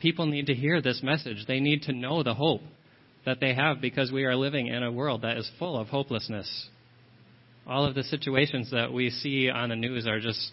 People 0.00 0.26
need 0.26 0.46
to 0.46 0.54
hear 0.54 0.80
this 0.80 1.00
message. 1.02 1.44
They 1.46 1.60
need 1.60 1.82
to 1.82 1.92
know 1.92 2.22
the 2.22 2.34
hope 2.34 2.60
that 3.28 3.40
they 3.40 3.52
have 3.52 3.82
because 3.82 4.10
we 4.10 4.24
are 4.24 4.34
living 4.34 4.68
in 4.68 4.82
a 4.82 4.90
world 4.90 5.20
that 5.20 5.36
is 5.36 5.50
full 5.58 5.78
of 5.78 5.88
hopelessness. 5.88 6.68
All 7.66 7.84
of 7.84 7.94
the 7.94 8.02
situations 8.02 8.70
that 8.70 8.90
we 8.90 9.10
see 9.10 9.50
on 9.50 9.68
the 9.68 9.76
news 9.76 10.06
are 10.06 10.18
just 10.18 10.52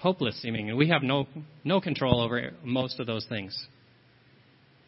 hopeless 0.00 0.36
seeming, 0.42 0.68
and 0.68 0.76
we 0.76 0.88
have 0.88 1.04
no, 1.04 1.28
no 1.62 1.80
control 1.80 2.20
over 2.20 2.50
most 2.64 2.98
of 2.98 3.06
those 3.06 3.24
things. 3.28 3.56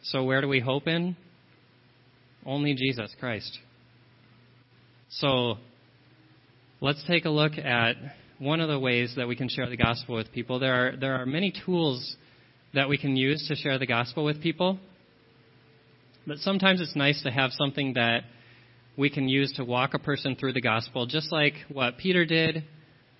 So, 0.03 0.25
where 0.25 0.41
do 0.41 0.49
we 0.49 0.59
hope 0.59 0.87
in? 0.87 1.15
Only 2.45 2.73
Jesus 2.73 3.15
Christ. 3.17 3.57
So, 5.09 5.55
let's 6.81 7.01
take 7.07 7.23
a 7.23 7.29
look 7.29 7.53
at 7.57 7.95
one 8.39 8.59
of 8.59 8.67
the 8.67 8.77
ways 8.77 9.13
that 9.15 9.25
we 9.25 9.37
can 9.37 9.47
share 9.47 9.69
the 9.69 9.77
gospel 9.77 10.15
with 10.15 10.33
people. 10.33 10.59
There 10.59 10.89
are, 10.89 10.97
there 10.97 11.15
are 11.15 11.25
many 11.25 11.53
tools 11.65 12.17
that 12.73 12.89
we 12.89 12.97
can 12.97 13.15
use 13.15 13.47
to 13.47 13.55
share 13.55 13.79
the 13.79 13.87
gospel 13.87 14.25
with 14.25 14.41
people, 14.41 14.79
but 16.27 16.37
sometimes 16.39 16.81
it's 16.81 16.95
nice 16.95 17.21
to 17.23 17.31
have 17.31 17.51
something 17.51 17.93
that 17.93 18.23
we 18.97 19.09
can 19.09 19.27
use 19.27 19.51
to 19.53 19.63
walk 19.63 19.93
a 19.93 19.99
person 19.99 20.35
through 20.35 20.53
the 20.53 20.61
gospel, 20.61 21.05
just 21.05 21.31
like 21.31 21.53
what 21.71 21.97
Peter 21.97 22.25
did, 22.25 22.63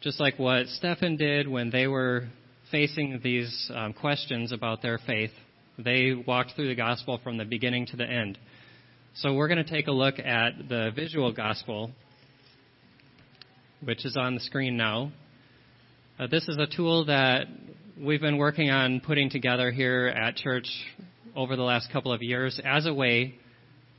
just 0.01 0.19
like 0.19 0.39
what 0.39 0.67
Stephen 0.67 1.17
did 1.17 1.47
when 1.47 1.69
they 1.69 1.87
were 1.87 2.27
facing 2.71 3.19
these 3.23 3.71
um, 3.73 3.93
questions 3.93 4.51
about 4.51 4.81
their 4.81 4.97
faith. 5.05 5.31
They 5.77 6.13
walked 6.13 6.53
through 6.55 6.69
the 6.69 6.75
gospel 6.75 7.19
from 7.23 7.37
the 7.37 7.45
beginning 7.45 7.87
to 7.87 7.97
the 7.97 8.05
end. 8.05 8.37
So 9.15 9.33
we're 9.33 9.47
going 9.47 9.63
to 9.63 9.69
take 9.69 9.87
a 9.87 9.91
look 9.91 10.19
at 10.19 10.69
the 10.69 10.91
visual 10.95 11.31
gospel 11.31 11.91
which 13.85 14.03
is 14.03 14.17
on 14.17 14.33
the 14.33 14.41
screen 14.41 14.77
now. 14.77 15.11
Uh, 16.17 16.27
this 16.27 16.47
is 16.47 16.57
a 16.57 16.65
tool 16.65 17.05
that 17.05 17.45
we've 17.99 18.21
been 18.21 18.37
working 18.37 18.71
on 18.71 18.99
putting 18.99 19.29
together 19.29 19.71
here 19.71 20.07
at 20.07 20.35
church 20.35 20.67
over 21.36 21.56
the 21.56 21.63
last 21.63 21.91
couple 21.91 22.13
of 22.13 22.21
years 22.21 22.60
as 22.63 22.86
a 22.86 22.93
way 22.93 23.36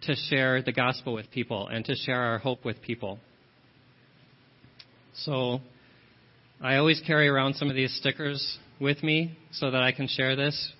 to 0.02 0.14
share 0.28 0.62
the 0.62 0.72
gospel 0.72 1.14
with 1.14 1.30
people 1.30 1.68
and 1.68 1.84
to 1.84 1.94
share 1.94 2.20
our 2.20 2.38
hope 2.38 2.64
with 2.64 2.80
people. 2.82 3.18
So 5.14 5.60
I 6.60 6.76
always 6.76 7.00
carry 7.06 7.28
around 7.28 7.54
some 7.54 7.68
of 7.68 7.76
these 7.76 7.94
stickers 7.94 8.58
with 8.80 9.02
me 9.02 9.36
so 9.52 9.70
that 9.70 9.82
I 9.82 9.92
can 9.92 10.08
share 10.08 10.36
this 10.36 10.72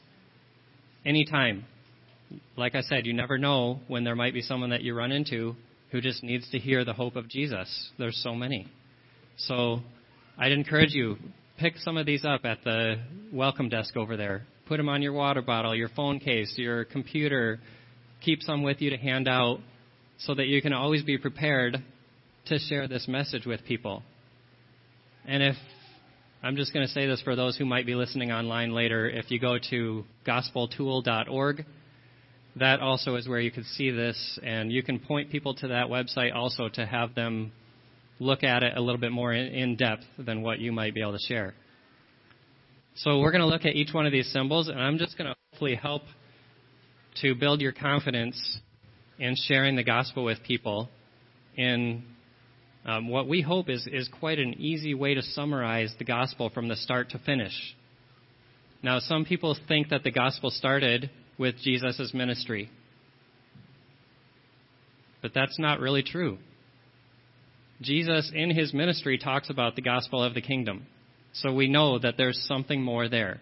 anytime. 1.04 1.64
Like 2.56 2.74
I 2.74 2.82
said, 2.82 3.06
you 3.06 3.14
never 3.14 3.38
know 3.38 3.80
when 3.88 4.04
there 4.04 4.16
might 4.16 4.34
be 4.34 4.42
someone 4.42 4.70
that 4.70 4.82
you 4.82 4.94
run 4.94 5.12
into 5.12 5.54
who 5.90 6.00
just 6.00 6.22
needs 6.22 6.50
to 6.50 6.58
hear 6.58 6.84
the 6.84 6.92
hope 6.92 7.16
of 7.16 7.28
Jesus. 7.28 7.90
There's 7.98 8.20
so 8.22 8.34
many. 8.34 8.68
So 9.36 9.80
I'd 10.36 10.52
encourage 10.52 10.92
you, 10.92 11.16
pick 11.58 11.76
some 11.78 11.96
of 11.96 12.06
these 12.06 12.24
up 12.24 12.44
at 12.44 12.64
the 12.64 12.96
welcome 13.32 13.68
desk 13.68 13.96
over 13.96 14.16
there. 14.16 14.46
Put 14.66 14.78
them 14.78 14.88
on 14.88 15.02
your 15.02 15.12
water 15.12 15.42
bottle, 15.42 15.74
your 15.74 15.88
phone 15.88 16.18
case, 16.18 16.54
your 16.56 16.84
computer. 16.84 17.60
Keep 18.22 18.42
some 18.42 18.62
with 18.62 18.80
you 18.80 18.90
to 18.90 18.96
hand 18.96 19.28
out 19.28 19.60
so 20.18 20.34
that 20.34 20.46
you 20.46 20.60
can 20.60 20.72
always 20.72 21.02
be 21.02 21.18
prepared 21.18 21.76
to 22.46 22.58
share 22.58 22.88
this 22.88 23.06
message 23.06 23.46
with 23.46 23.64
people. 23.64 24.02
And 25.26 25.42
if 25.42 25.56
I'm 26.42 26.56
just 26.56 26.72
going 26.72 26.86
to 26.86 26.92
say 26.92 27.06
this 27.06 27.20
for 27.22 27.36
those 27.36 27.56
who 27.56 27.64
might 27.64 27.86
be 27.86 27.94
listening 27.94 28.30
online 28.32 28.72
later, 28.72 29.08
if 29.08 29.30
you 29.30 29.40
go 29.40 29.58
to 29.70 30.04
gospeltool.org, 30.26 31.64
that 32.56 32.80
also 32.80 33.16
is 33.16 33.28
where 33.28 33.40
you 33.40 33.50
can 33.50 33.64
see 33.64 33.90
this, 33.90 34.38
and 34.42 34.72
you 34.72 34.82
can 34.82 34.98
point 34.98 35.30
people 35.30 35.54
to 35.54 35.68
that 35.68 35.86
website 35.86 36.34
also 36.34 36.68
to 36.70 36.86
have 36.86 37.14
them 37.14 37.52
look 38.18 38.42
at 38.42 38.62
it 38.62 38.76
a 38.76 38.80
little 38.80 39.00
bit 39.00 39.12
more 39.12 39.32
in, 39.32 39.76
depth 39.76 40.04
than 40.18 40.42
what 40.42 40.58
you 40.58 40.72
might 40.72 40.94
be 40.94 41.02
able 41.02 41.12
to 41.12 41.18
share. 41.18 41.54
So 43.00 43.20
we're 43.20 43.30
going 43.30 43.42
to 43.42 43.46
look 43.46 43.66
at 43.66 43.74
each 43.74 43.92
one 43.92 44.06
of 44.06 44.12
these 44.12 44.32
symbols, 44.32 44.68
and 44.68 44.80
I'm 44.80 44.96
just 44.96 45.18
going 45.18 45.28
to 45.28 45.36
hopefully 45.52 45.74
help 45.74 46.02
to 47.20 47.34
build 47.34 47.60
your 47.60 47.72
confidence 47.72 48.58
in 49.18 49.34
sharing 49.36 49.76
the 49.76 49.84
gospel 49.84 50.24
with 50.24 50.42
people 50.42 50.88
in 51.56 52.04
um, 52.86 53.08
what 53.08 53.28
we 53.28 53.42
hope 53.42 53.68
is, 53.68 53.86
is 53.92 54.08
quite 54.18 54.38
an 54.38 54.54
easy 54.58 54.94
way 54.94 55.12
to 55.12 55.20
summarize 55.20 55.94
the 55.98 56.06
gospel 56.06 56.48
from 56.48 56.68
the 56.68 56.76
start 56.76 57.10
to 57.10 57.18
finish. 57.18 57.52
Now, 58.82 58.98
some 58.98 59.26
people 59.26 59.54
think 59.68 59.90
that 59.90 60.02
the 60.02 60.10
gospel 60.10 60.50
started 60.50 61.10
with 61.36 61.56
Jesus' 61.58 62.12
ministry, 62.14 62.70
but 65.20 65.32
that's 65.34 65.58
not 65.58 65.80
really 65.80 66.02
true. 66.02 66.38
Jesus, 67.82 68.32
in 68.34 68.56
his 68.56 68.72
ministry, 68.72 69.18
talks 69.18 69.50
about 69.50 69.76
the 69.76 69.82
gospel 69.82 70.22
of 70.22 70.32
the 70.32 70.40
kingdom. 70.40 70.86
So 71.42 71.52
we 71.52 71.68
know 71.68 71.98
that 71.98 72.16
there's 72.16 72.46
something 72.48 72.82
more 72.82 73.08
there. 73.08 73.40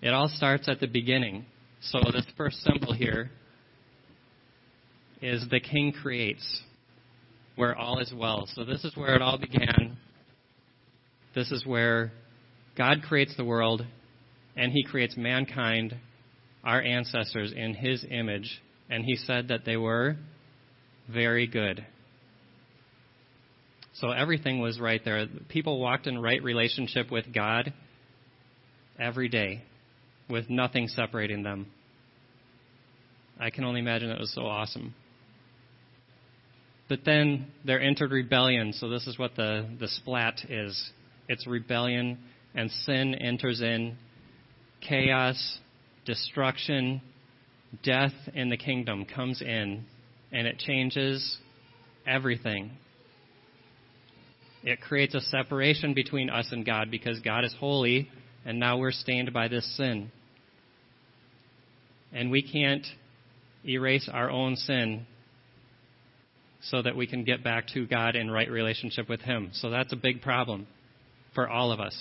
It 0.00 0.08
all 0.08 0.28
starts 0.28 0.68
at 0.68 0.80
the 0.80 0.86
beginning. 0.86 1.44
So 1.80 1.98
this 2.12 2.26
first 2.36 2.62
symbol 2.62 2.94
here 2.94 3.30
is 5.20 5.46
the 5.50 5.60
king 5.60 5.92
creates, 5.92 6.62
where 7.56 7.76
all 7.76 7.98
is 7.98 8.12
well. 8.14 8.48
So 8.54 8.64
this 8.64 8.84
is 8.84 8.96
where 8.96 9.14
it 9.14 9.22
all 9.22 9.38
began. 9.38 9.98
This 11.34 11.52
is 11.52 11.66
where 11.66 12.12
God 12.76 13.02
creates 13.06 13.36
the 13.36 13.44
world, 13.44 13.84
and 14.56 14.72
he 14.72 14.82
creates 14.84 15.16
mankind, 15.16 15.94
our 16.64 16.80
ancestors, 16.80 17.52
in 17.54 17.74
his 17.74 18.04
image. 18.10 18.62
And 18.88 19.04
he 19.04 19.16
said 19.16 19.48
that 19.48 19.64
they 19.66 19.76
were 19.76 20.16
very 21.12 21.46
good. 21.46 21.84
So 24.00 24.10
everything 24.10 24.60
was 24.60 24.78
right 24.78 25.00
there. 25.04 25.26
People 25.48 25.80
walked 25.80 26.06
in 26.06 26.18
right 26.18 26.42
relationship 26.42 27.10
with 27.10 27.32
God 27.34 27.72
every 28.98 29.28
day 29.28 29.62
with 30.28 30.50
nothing 30.50 30.88
separating 30.88 31.42
them. 31.42 31.66
I 33.38 33.50
can 33.50 33.64
only 33.64 33.80
imagine 33.80 34.10
it 34.10 34.20
was 34.20 34.32
so 34.34 34.42
awesome. 34.42 34.94
But 36.88 37.00
then 37.04 37.48
there 37.64 37.80
entered 37.80 38.12
rebellion, 38.12 38.72
so 38.72 38.88
this 38.88 39.06
is 39.06 39.18
what 39.18 39.34
the, 39.34 39.68
the 39.80 39.88
splat 39.88 40.40
is. 40.48 40.90
It's 41.28 41.46
rebellion, 41.46 42.18
and 42.54 42.70
sin 42.70 43.14
enters 43.14 43.60
in. 43.60 43.96
Chaos, 44.86 45.58
destruction, 46.04 47.00
death 47.82 48.12
in 48.34 48.50
the 48.50 48.56
kingdom 48.56 49.04
comes 49.04 49.40
in, 49.40 49.84
and 50.32 50.46
it 50.46 50.58
changes 50.58 51.38
everything. 52.06 52.70
It 54.62 54.80
creates 54.80 55.14
a 55.14 55.20
separation 55.20 55.94
between 55.94 56.30
us 56.30 56.48
and 56.50 56.64
God 56.64 56.90
because 56.90 57.20
God 57.20 57.44
is 57.44 57.54
holy, 57.58 58.08
and 58.44 58.58
now 58.58 58.78
we're 58.78 58.92
stained 58.92 59.32
by 59.32 59.48
this 59.48 59.76
sin. 59.76 60.10
And 62.12 62.30
we 62.30 62.42
can't 62.42 62.86
erase 63.64 64.08
our 64.12 64.30
own 64.30 64.56
sin 64.56 65.06
so 66.62 66.82
that 66.82 66.96
we 66.96 67.06
can 67.06 67.24
get 67.24 67.44
back 67.44 67.68
to 67.74 67.86
God 67.86 68.16
in 68.16 68.30
right 68.30 68.50
relationship 68.50 69.08
with 69.08 69.20
Him. 69.20 69.50
So 69.52 69.70
that's 69.70 69.92
a 69.92 69.96
big 69.96 70.22
problem 70.22 70.66
for 71.34 71.48
all 71.48 71.70
of 71.70 71.80
us. 71.80 71.96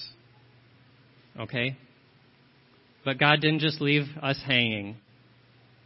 Okay? 1.39 1.77
But 3.03 3.19
God 3.19 3.41
didn't 3.41 3.59
just 3.59 3.81
leave 3.81 4.05
us 4.21 4.39
hanging. 4.45 4.97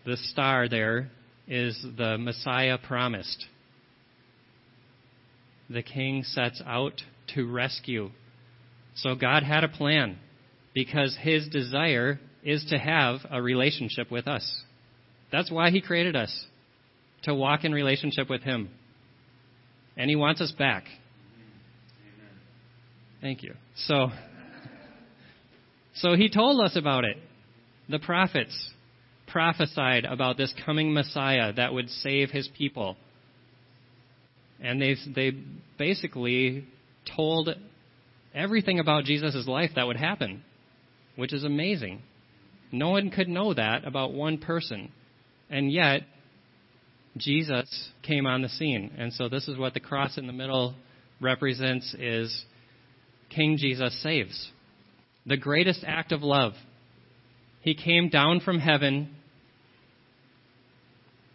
The 0.06 0.18
star 0.18 0.70
there 0.70 1.10
is 1.48 1.78
the 1.98 2.18
Messiah 2.18 2.78
promised. 2.78 3.46
The 5.70 5.84
king 5.84 6.24
sets 6.24 6.62
out 6.66 7.02
to 7.36 7.50
rescue. 7.50 8.10
So 8.96 9.16
God 9.16 9.44
had 9.44 9.64
a 9.64 9.70
plan 9.70 10.18
because 10.74 11.18
his 11.22 11.48
desire 11.48 12.20
is 12.44 12.66
to 12.70 12.78
have 12.78 13.20
a 13.30 13.42
relationship 13.42 14.12
with 14.12 14.28
us. 14.28 14.64
That's 15.32 15.52
why 15.52 15.70
he 15.70 15.82
created 15.82 16.16
us, 16.16 16.46
to 17.24 17.36
walk 17.36 17.64
in 17.64 17.72
relationship 17.72 18.30
with 18.30 18.42
him. 18.42 18.70
And 19.96 20.10
he 20.10 20.16
wants 20.16 20.42
us 20.42 20.52
back. 20.52 20.86
Thank 23.22 23.44
you. 23.44 23.54
So, 23.76 24.10
so 25.96 26.16
he 26.16 26.30
told 26.30 26.62
us 26.62 26.76
about 26.76 27.04
it. 27.04 27.18
The 27.90 28.00
prophets 28.00 28.72
prophesied 29.28 30.06
about 30.06 30.38
this 30.38 30.54
coming 30.66 30.94
Messiah 30.94 31.54
that 31.54 31.74
would 31.74 31.90
save 31.90 32.32
his 32.32 32.50
people. 32.58 32.96
And 34.62 34.82
they, 34.82 34.96
they 35.16 35.32
basically 35.78 36.68
told 37.16 37.50
everything 38.34 38.80
about 38.80 39.06
Jesus' 39.06 39.48
life 39.48 39.72
that 39.76 39.88
would 39.88 39.98
happen, 39.98 40.44
which 41.16 41.34
is 41.34 41.44
amazing. 41.44 42.02
No 42.72 42.90
one 42.90 43.10
could 43.10 43.28
know 43.28 43.54
that 43.54 43.86
about 43.86 44.14
one 44.14 44.38
person. 44.38 44.92
And 45.50 45.72
yet, 45.72 46.02
Jesus 47.18 47.90
came 48.04 48.26
on 48.26 48.42
the 48.42 48.50
scene. 48.50 48.92
And 48.98 49.14
so 49.14 49.30
this 49.30 49.48
is 49.48 49.58
what 49.58 49.74
the 49.74 49.80
cross 49.80 50.18
in 50.18 50.28
the 50.28 50.34
middle 50.34 50.76
represents 51.20 51.96
is 51.98 52.46
King 53.30 53.58
Jesus 53.58 54.02
saves. 54.02 54.52
The 55.26 55.38
greatest 55.38 55.84
act 55.86 56.12
of 56.12 56.22
love. 56.22 56.54
He 57.62 57.76
came 57.76 58.10
down 58.10 58.40
from 58.40 58.60
heaven 58.60 59.16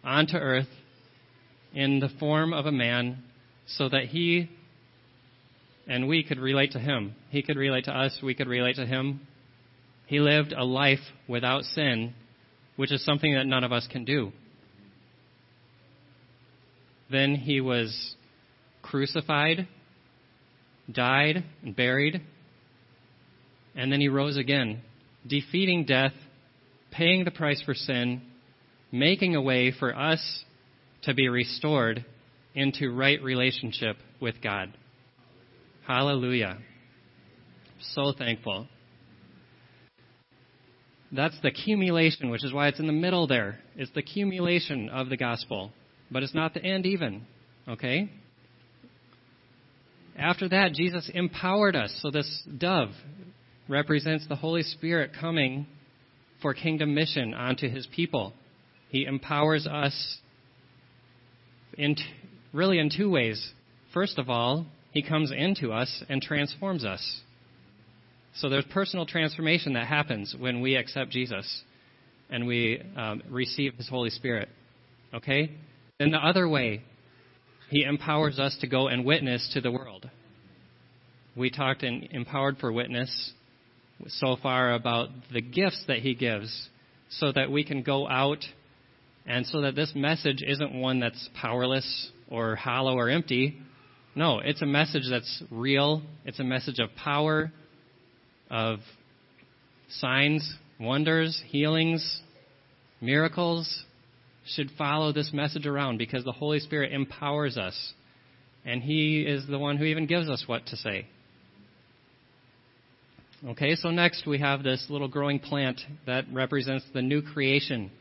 onto 0.03 0.37
earth 0.37 0.67
in 1.75 1.99
the 1.99 2.09
form 2.19 2.53
of 2.53 2.65
a 2.65 2.71
man 2.71 3.21
so 3.67 3.89
that 3.89 4.05
he 4.05 4.49
and 5.87 6.07
we 6.07 6.23
could 6.23 6.39
relate 6.39 6.71
to 6.71 6.79
him. 6.79 7.13
He 7.29 7.43
could 7.43 7.57
relate 7.57 7.85
to 7.85 7.91
us, 7.91 8.17
we 8.23 8.33
could 8.33 8.47
relate 8.47 8.77
to 8.77 8.87
him. 8.87 9.27
He 10.07 10.19
lived 10.19 10.53
a 10.53 10.63
life 10.63 10.99
without 11.27 11.63
sin, 11.63 12.13
which 12.75 12.91
is 12.91 13.03
something 13.03 13.35
that 13.35 13.45
none 13.45 13.63
of 13.63 13.71
us 13.71 13.87
can 13.91 14.05
do. 14.05 14.31
Then 17.11 17.35
he 17.35 17.61
was 17.61 18.15
crucified, 18.81 19.67
died, 20.91 21.43
and 21.61 21.75
buried, 21.75 22.21
and 23.75 23.91
then 23.91 23.99
he 23.99 24.07
rose 24.07 24.37
again, 24.37 24.81
defeating 25.27 25.85
death, 25.85 26.13
paying 26.91 27.25
the 27.25 27.31
price 27.31 27.61
for 27.63 27.73
sin, 27.73 28.21
making 28.91 29.35
a 29.35 29.41
way 29.41 29.71
for 29.77 29.95
us 29.95 30.44
to 31.05 31.13
be 31.13 31.29
restored 31.29 32.05
into 32.53 32.91
right 32.91 33.21
relationship 33.21 33.97
with 34.19 34.35
God. 34.41 34.75
Hallelujah. 35.87 36.57
So 37.93 38.13
thankful. 38.17 38.67
That's 41.11 41.39
the 41.41 41.49
accumulation, 41.49 42.29
which 42.29 42.43
is 42.43 42.51
why 42.51 42.67
it's 42.67 42.79
in 42.79 42.87
the 42.87 42.93
middle 42.93 43.27
there. 43.27 43.59
It's 43.75 43.91
the 43.91 43.99
accumulation 43.99 44.89
of 44.89 45.09
the 45.09 45.17
gospel, 45.17 45.71
but 46.09 46.23
it's 46.23 46.33
not 46.33 46.53
the 46.53 46.63
end 46.63 46.85
even. 46.85 47.25
Okay? 47.67 48.09
After 50.17 50.49
that, 50.49 50.73
Jesus 50.73 51.09
empowered 51.13 51.75
us. 51.75 51.97
So 52.01 52.09
this 52.09 52.43
dove 52.57 52.89
represents 53.67 54.27
the 54.27 54.35
Holy 54.35 54.63
Spirit 54.63 55.11
coming 55.19 55.67
for 56.41 56.53
kingdom 56.53 56.95
mission 56.95 57.33
onto 57.33 57.69
his 57.69 57.87
people. 57.87 58.33
He 58.89 59.05
empowers 59.05 59.67
us 59.67 60.17
in 61.77 61.95
t- 61.95 62.03
really 62.53 62.79
in 62.79 62.89
two 62.89 63.09
ways. 63.09 63.51
First 63.93 64.17
of 64.17 64.29
all, 64.29 64.65
he 64.91 65.01
comes 65.01 65.31
into 65.31 65.71
us 65.71 66.03
and 66.09 66.21
transforms 66.21 66.85
us. 66.85 67.21
So 68.35 68.49
there's 68.49 68.65
personal 68.65 69.05
transformation 69.05 69.73
that 69.73 69.87
happens 69.87 70.35
when 70.37 70.61
we 70.61 70.75
accept 70.75 71.11
Jesus 71.11 71.63
and 72.29 72.47
we 72.47 72.81
um, 72.97 73.21
receive 73.29 73.75
his 73.75 73.87
Holy 73.87 74.09
Spirit. 74.09 74.49
Okay? 75.13 75.51
In 75.99 76.11
the 76.11 76.17
other 76.17 76.47
way, 76.47 76.81
he 77.69 77.83
empowers 77.83 78.39
us 78.39 78.57
to 78.61 78.67
go 78.67 78.87
and 78.87 79.05
witness 79.05 79.49
to 79.53 79.61
the 79.61 79.71
world. 79.71 80.09
We 81.35 81.49
talked 81.49 81.83
in 81.83 82.07
Empowered 82.11 82.57
for 82.57 82.71
Witness 82.71 83.33
so 84.07 84.37
far 84.41 84.73
about 84.73 85.09
the 85.33 85.41
gifts 85.41 85.83
that 85.87 85.99
he 85.99 86.15
gives 86.15 86.69
so 87.09 87.31
that 87.31 87.51
we 87.51 87.63
can 87.63 87.81
go 87.83 88.07
out 88.07 88.43
and 89.25 89.45
so 89.45 89.61
that 89.61 89.75
this 89.75 89.93
message 89.95 90.43
isn't 90.45 90.73
one 90.73 90.99
that's 90.99 91.29
powerless 91.39 92.11
or 92.29 92.55
hollow 92.55 92.95
or 92.95 93.09
empty. 93.09 93.57
No, 94.15 94.39
it's 94.39 94.61
a 94.61 94.65
message 94.65 95.03
that's 95.09 95.43
real. 95.49 96.03
It's 96.25 96.39
a 96.39 96.43
message 96.43 96.79
of 96.79 96.89
power, 96.95 97.51
of 98.49 98.79
signs, 99.89 100.55
wonders, 100.79 101.41
healings, 101.47 102.21
miracles 103.01 103.83
should 104.45 104.69
follow 104.77 105.11
this 105.11 105.31
message 105.33 105.65
around 105.65 105.97
because 105.97 106.23
the 106.23 106.31
Holy 106.31 106.59
Spirit 106.59 106.93
empowers 106.93 107.57
us. 107.57 107.93
And 108.63 108.81
He 108.81 109.21
is 109.21 109.45
the 109.47 109.59
one 109.59 109.77
who 109.77 109.85
even 109.85 110.05
gives 110.05 110.29
us 110.29 110.43
what 110.47 110.67
to 110.67 110.77
say. 110.77 111.07
Okay, 113.47 113.75
so 113.75 113.89
next 113.89 114.25
we 114.25 114.39
have 114.39 114.63
this 114.63 114.85
little 114.89 115.07
growing 115.07 115.39
plant 115.39 115.81
that 116.05 116.25
represents 116.31 116.85
the 116.93 117.01
new 117.01 117.21
creation 117.21 117.91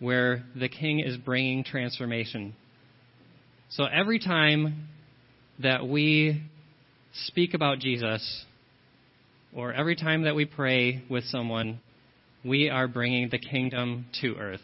where 0.00 0.44
the 0.58 0.68
king 0.68 1.00
is 1.00 1.16
bringing 1.16 1.62
transformation. 1.62 2.54
So 3.70 3.84
every 3.84 4.18
time 4.18 4.88
that 5.60 5.86
we 5.86 6.42
speak 7.26 7.54
about 7.54 7.78
Jesus, 7.78 8.44
or 9.54 9.72
every 9.72 9.96
time 9.96 10.22
that 10.22 10.34
we 10.34 10.44
pray 10.44 11.02
with 11.08 11.24
someone, 11.24 11.80
we 12.44 12.68
are 12.68 12.88
bringing 12.88 13.28
the 13.30 13.38
kingdom 13.38 14.06
to 14.20 14.34
earth. 14.36 14.60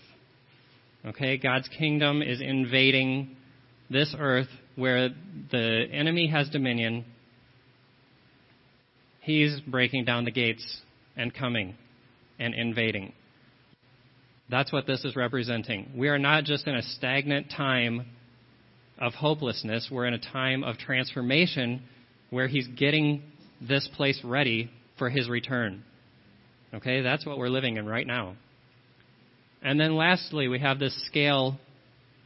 Okay? 1.05 1.37
God's 1.37 1.68
kingdom 1.68 2.22
is 2.22 2.40
invading 2.40 3.37
this 3.90 4.14
earth 4.18 4.49
where 4.75 5.11
the 5.51 5.85
enemy 5.92 6.29
has 6.29 6.49
dominion 6.51 7.05
He's 9.27 9.61
breaking 9.62 10.05
down 10.05 10.25
the 10.25 10.31
gates 10.31 10.64
and 11.16 11.35
coming 11.35 11.75
and 12.38 12.55
invading. 12.55 13.12
That's 14.48 14.72
what 14.72 14.87
this 14.87 15.04
is 15.04 15.16
representing. 15.16 15.92
We 15.96 16.09
are 16.09 16.18
not 16.18 16.44
just 16.44 16.66
in 16.66 16.74
a 16.74 16.82
stagnant 16.82 17.50
time 17.50 18.06
of 18.98 19.12
hopelessness, 19.12 19.88
we're 19.90 20.06
in 20.06 20.14
a 20.14 20.18
time 20.18 20.64
of 20.64 20.78
transformation 20.78 21.82
where 22.30 22.48
He's 22.48 22.66
getting 22.66 23.22
this 23.61 23.88
place 23.96 24.20
ready 24.24 24.70
for 24.98 25.11
his 25.11 25.28
return. 25.28 25.82
Okay, 26.74 27.02
that's 27.02 27.24
what 27.24 27.38
we're 27.38 27.48
living 27.48 27.76
in 27.76 27.87
right 27.87 28.06
now. 28.06 28.37
And 29.62 29.80
then 29.80 29.96
lastly, 29.96 30.48
we 30.48 30.59
have 30.61 30.78
this 30.78 31.06
scale 31.06 31.59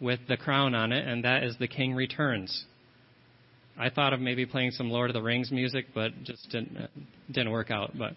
with 0.01 0.21
the 0.29 0.37
crown 0.37 0.75
on 0.75 0.93
it, 0.93 1.07
and 1.07 1.25
that 1.25 1.45
is 1.45 1.57
the 1.59 1.69
king 1.69 1.95
returns. 1.95 2.65
I 3.79 3.91
thought 3.91 4.13
of 4.13 4.21
maybe 4.21 4.47
playing 4.47 4.73
some 4.73 4.91
Lord 4.91 5.11
of 5.11 5.15
the 5.15 5.23
Rings 5.23 5.51
music, 5.51 5.87
but 5.95 6.13
just 6.25 6.51
didn't 6.51 6.89
didn't 7.31 7.53
work 7.53 7.71
out. 7.71 7.93
But 7.97 8.13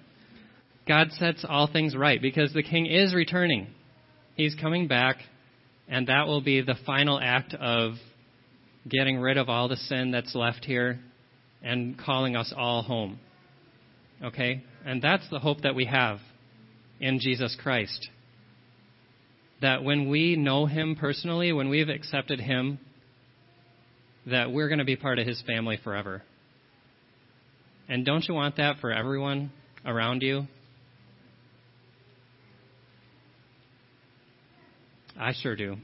God 0.88 1.12
sets 1.12 1.46
all 1.48 1.68
things 1.72 1.96
right 1.96 2.22
because 2.22 2.52
the 2.54 2.64
king 2.64 2.86
is 2.86 3.14
returning. 3.14 3.68
He's 4.36 4.56
coming 4.56 4.88
back, 4.88 5.18
and 5.88 6.08
that 6.08 6.28
will 6.28 6.42
be 6.42 6.62
the 6.62 6.76
final 6.86 7.20
act 7.20 7.54
of 7.54 7.94
getting 8.88 9.20
rid 9.20 9.38
of 9.38 9.50
all 9.50 9.68
the 9.68 9.76
sin 9.76 10.12
that's 10.12 10.36
left 10.36 10.66
here 10.66 11.00
and 11.62 11.98
calling 11.98 12.36
us 12.36 12.54
all 12.56 12.82
home. 12.82 13.20
Okay? 14.24 14.64
And 14.86 15.02
that's 15.02 15.28
the 15.30 15.40
hope 15.40 15.62
that 15.62 15.76
we 15.76 15.86
have 15.86 16.20
in 17.00 17.20
Jesus 17.20 17.56
Christ. 17.62 18.10
That 19.62 19.84
when 19.84 20.10
we 20.10 20.36
know 20.36 20.66
Him 20.66 20.96
personally, 21.00 21.54
when 21.54 21.70
we've 21.70 21.90
accepted 21.90 22.40
Him, 22.40 22.80
that 24.26 24.52
we're 24.52 24.68
going 24.68 24.80
to 24.80 24.86
be 24.86 24.96
part 24.96 25.20
of 25.20 25.28
His 25.28 25.42
family 25.46 25.78
forever. 25.84 26.24
And 27.88 28.06
don't 28.06 28.26
you 28.28 28.34
want 28.34 28.58
that 28.58 28.78
for 28.80 28.92
everyone 28.92 29.52
around 29.86 30.22
you? 30.22 30.48
I 35.20 35.34
sure 35.34 35.56
do. 35.56 35.76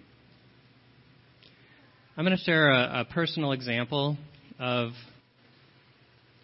I'm 2.18 2.26
going 2.26 2.36
to 2.36 2.44
share 2.44 2.72
a, 2.72 3.02
a 3.02 3.06
personal 3.06 3.52
example 3.52 4.18
of 4.58 4.90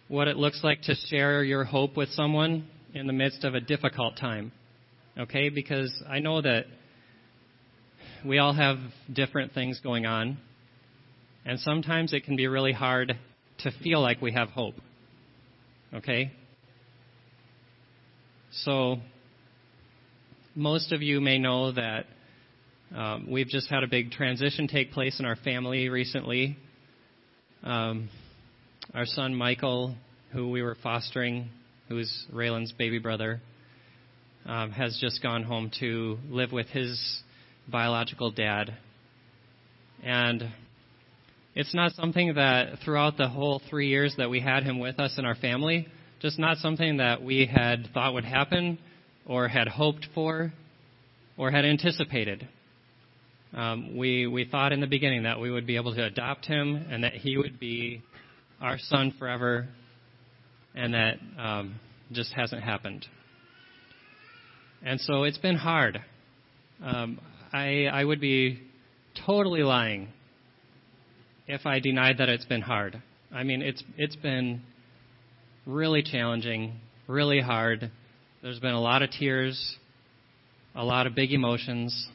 what 0.08 0.28
it 0.28 0.36
looks 0.36 0.60
like 0.62 0.82
to 0.82 0.94
share 1.08 1.42
your 1.42 1.64
hope 1.64 1.96
with 1.96 2.08
someone 2.10 2.68
in 2.94 3.08
the 3.08 3.12
midst 3.12 3.42
of 3.44 3.54
a 3.54 3.60
difficult 3.60 4.16
time. 4.16 4.52
Okay? 5.18 5.48
Because 5.48 5.92
I 6.08 6.20
know 6.20 6.40
that 6.40 6.66
we 8.24 8.38
all 8.38 8.54
have 8.54 8.78
different 9.12 9.52
things 9.52 9.80
going 9.82 10.06
on, 10.06 10.38
and 11.44 11.58
sometimes 11.58 12.12
it 12.12 12.24
can 12.24 12.36
be 12.36 12.46
really 12.46 12.72
hard 12.72 13.18
to 13.58 13.70
feel 13.82 14.00
like 14.00 14.22
we 14.22 14.32
have 14.32 14.48
hope. 14.50 14.76
Okay? 15.92 16.30
So, 18.52 18.98
most 20.54 20.92
of 20.92 21.02
you 21.02 21.20
may 21.20 21.38
know 21.38 21.72
that 21.72 22.06
um, 22.96 23.26
we've 23.30 23.48
just 23.48 23.68
had 23.68 23.82
a 23.82 23.86
big 23.86 24.10
transition 24.10 24.68
take 24.68 24.90
place 24.92 25.20
in 25.20 25.26
our 25.26 25.36
family 25.36 25.90
recently. 25.90 26.56
Um, 27.62 28.08
our 28.94 29.04
son 29.04 29.34
Michael, 29.34 29.94
who 30.32 30.48
we 30.48 30.62
were 30.62 30.78
fostering, 30.82 31.50
who's 31.90 32.24
Raylan's 32.32 32.72
baby 32.72 32.98
brother, 32.98 33.42
um, 34.46 34.70
has 34.70 34.96
just 34.98 35.22
gone 35.22 35.42
home 35.42 35.70
to 35.80 36.16
live 36.30 36.52
with 36.52 36.68
his 36.68 37.20
biological 37.68 38.30
dad. 38.30 38.74
And 40.02 40.50
it's 41.54 41.74
not 41.74 41.92
something 41.92 42.32
that 42.36 42.78
throughout 42.82 43.18
the 43.18 43.28
whole 43.28 43.60
three 43.68 43.88
years 43.88 44.14
that 44.16 44.30
we 44.30 44.40
had 44.40 44.62
him 44.62 44.78
with 44.78 44.98
us 44.98 45.16
in 45.18 45.26
our 45.26 45.34
family, 45.34 45.86
just 46.22 46.38
not 46.38 46.56
something 46.58 46.96
that 46.96 47.22
we 47.22 47.44
had 47.44 47.90
thought 47.92 48.14
would 48.14 48.24
happen 48.24 48.78
or 49.26 49.48
had 49.48 49.68
hoped 49.68 50.06
for 50.14 50.54
or 51.36 51.50
had 51.50 51.66
anticipated. 51.66 52.48
Um, 53.54 53.96
we, 53.96 54.26
we 54.26 54.44
thought 54.44 54.72
in 54.72 54.80
the 54.80 54.86
beginning 54.86 55.22
that 55.22 55.40
we 55.40 55.50
would 55.50 55.66
be 55.66 55.76
able 55.76 55.94
to 55.94 56.04
adopt 56.04 56.46
him 56.46 56.86
and 56.90 57.04
that 57.04 57.14
he 57.14 57.36
would 57.36 57.58
be 57.58 58.02
our 58.60 58.78
son 58.78 59.14
forever, 59.18 59.68
and 60.74 60.94
that 60.94 61.18
um, 61.38 61.80
just 62.12 62.32
hasn't 62.32 62.62
happened. 62.62 63.06
And 64.84 65.00
so 65.00 65.24
it's 65.24 65.38
been 65.38 65.56
hard. 65.56 66.02
Um, 66.82 67.20
I, 67.52 67.86
I 67.86 68.04
would 68.04 68.20
be 68.20 68.60
totally 69.26 69.62
lying 69.62 70.08
if 71.46 71.64
I 71.64 71.78
denied 71.80 72.18
that 72.18 72.28
it's 72.28 72.44
been 72.44 72.60
hard. 72.60 73.02
I 73.32 73.42
mean, 73.42 73.62
it's 73.62 73.82
it's 73.96 74.16
been 74.16 74.62
really 75.66 76.02
challenging, 76.02 76.80
really 77.06 77.40
hard. 77.40 77.90
There's 78.42 78.60
been 78.60 78.74
a 78.74 78.80
lot 78.80 79.02
of 79.02 79.10
tears, 79.10 79.76
a 80.74 80.84
lot 80.84 81.06
of 81.06 81.14
big 81.14 81.32
emotions, 81.32 82.08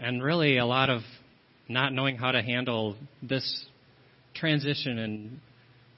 and 0.00 0.22
really 0.22 0.58
a 0.58 0.66
lot 0.66 0.90
of 0.90 1.02
not 1.68 1.92
knowing 1.92 2.16
how 2.16 2.32
to 2.32 2.42
handle 2.42 2.96
this 3.22 3.66
transition 4.34 4.98
and 4.98 5.40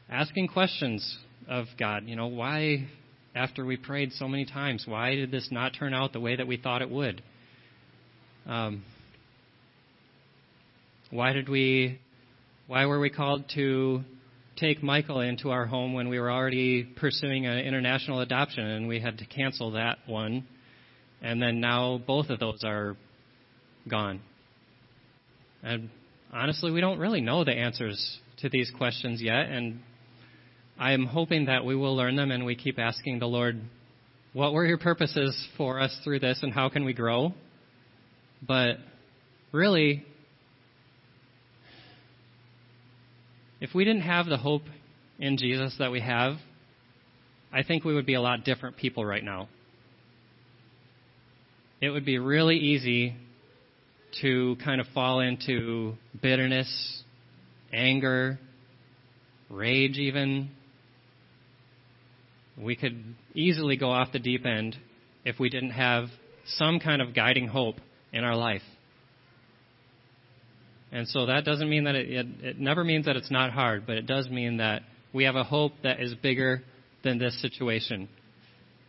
asking 0.08 0.48
questions 0.48 1.18
of 1.48 1.66
God. 1.78 2.04
You 2.06 2.16
know, 2.16 2.26
why, 2.26 2.88
after 3.34 3.64
we 3.64 3.76
prayed 3.76 4.12
so 4.12 4.26
many 4.26 4.46
times, 4.46 4.84
why 4.86 5.14
did 5.14 5.30
this 5.30 5.48
not 5.50 5.72
turn 5.78 5.94
out 5.94 6.12
the 6.12 6.20
way 6.20 6.36
that 6.36 6.46
we 6.46 6.56
thought 6.56 6.82
it 6.82 6.90
would? 6.90 7.22
Um, 8.46 8.82
why 11.10 11.32
did 11.32 11.48
we, 11.48 12.00
why 12.66 12.86
were 12.86 12.98
we 12.98 13.10
called 13.10 13.44
to 13.54 14.02
take 14.56 14.82
Michael 14.82 15.20
into 15.20 15.50
our 15.50 15.66
home 15.66 15.92
when 15.92 16.08
we 16.08 16.18
were 16.18 16.30
already 16.30 16.84
pursuing 16.84 17.46
an 17.46 17.58
international 17.58 18.20
adoption 18.20 18.64
and 18.64 18.88
we 18.88 19.00
had 19.00 19.18
to 19.18 19.26
cancel 19.26 19.72
that 19.72 19.98
one? 20.06 20.46
And 21.22 21.40
then 21.40 21.60
now 21.60 22.00
both 22.06 22.30
of 22.30 22.40
those 22.40 22.64
are 22.64 22.96
gone. 23.88 24.20
And 25.62 25.90
honestly, 26.32 26.70
we 26.70 26.80
don't 26.80 26.98
really 26.98 27.20
know 27.20 27.44
the 27.44 27.52
answers 27.52 28.18
to 28.38 28.48
these 28.48 28.70
questions 28.76 29.20
yet, 29.20 29.46
and 29.50 29.80
I 30.78 30.92
am 30.92 31.04
hoping 31.04 31.46
that 31.46 31.64
we 31.64 31.76
will 31.76 31.94
learn 31.94 32.16
them 32.16 32.30
and 32.30 32.46
we 32.46 32.56
keep 32.56 32.78
asking 32.78 33.18
the 33.18 33.26
Lord, 33.26 33.60
what 34.32 34.52
were 34.52 34.64
your 34.64 34.78
purposes 34.78 35.48
for 35.56 35.80
us 35.80 35.96
through 36.02 36.20
this 36.20 36.40
and 36.42 36.52
how 36.52 36.68
can 36.68 36.84
we 36.84 36.94
grow? 36.94 37.34
But 38.46 38.76
really, 39.52 40.04
if 43.60 43.74
we 43.74 43.84
didn't 43.84 44.02
have 44.02 44.26
the 44.26 44.38
hope 44.38 44.62
in 45.18 45.36
Jesus 45.36 45.74
that 45.78 45.92
we 45.92 46.00
have, 46.00 46.36
I 47.52 47.62
think 47.62 47.84
we 47.84 47.92
would 47.92 48.06
be 48.06 48.14
a 48.14 48.20
lot 48.20 48.44
different 48.44 48.76
people 48.76 49.04
right 49.04 49.22
now. 49.22 49.48
It 51.82 51.90
would 51.90 52.04
be 52.04 52.18
really 52.18 52.56
easy 52.56 53.16
to 54.22 54.56
kind 54.64 54.80
of 54.80 54.86
fall 54.94 55.20
into 55.20 55.94
bitterness, 56.20 57.02
anger, 57.72 58.38
rage, 59.48 59.98
even. 59.98 60.50
We 62.58 62.76
could 62.76 63.02
easily 63.34 63.76
go 63.76 63.90
off 63.90 64.12
the 64.12 64.18
deep 64.18 64.44
end 64.44 64.76
if 65.24 65.38
we 65.38 65.48
didn't 65.48 65.70
have 65.70 66.06
some 66.46 66.80
kind 66.80 67.00
of 67.00 67.14
guiding 67.14 67.46
hope 67.46 67.76
in 68.12 68.24
our 68.24 68.36
life. 68.36 68.62
And 70.92 71.06
so 71.06 71.26
that 71.26 71.44
doesn't 71.44 71.68
mean 71.68 71.84
that 71.84 71.94
it, 71.94 72.10
it, 72.10 72.26
it, 72.42 72.58
never 72.58 72.82
means 72.82 73.06
that 73.06 73.16
it's 73.16 73.30
not 73.30 73.52
hard, 73.52 73.86
but 73.86 73.96
it 73.96 74.06
does 74.06 74.28
mean 74.28 74.56
that 74.56 74.82
we 75.12 75.24
have 75.24 75.36
a 75.36 75.44
hope 75.44 75.72
that 75.82 76.00
is 76.00 76.14
bigger 76.14 76.62
than 77.04 77.18
this 77.18 77.40
situation. 77.40 78.08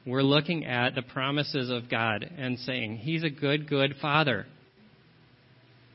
We're 0.05 0.23
looking 0.23 0.65
at 0.65 0.95
the 0.95 1.03
promises 1.03 1.69
of 1.69 1.89
God 1.89 2.27
and 2.37 2.57
saying, 2.59 2.97
He's 2.97 3.23
a 3.23 3.29
good, 3.29 3.69
good 3.69 3.95
Father. 4.01 4.47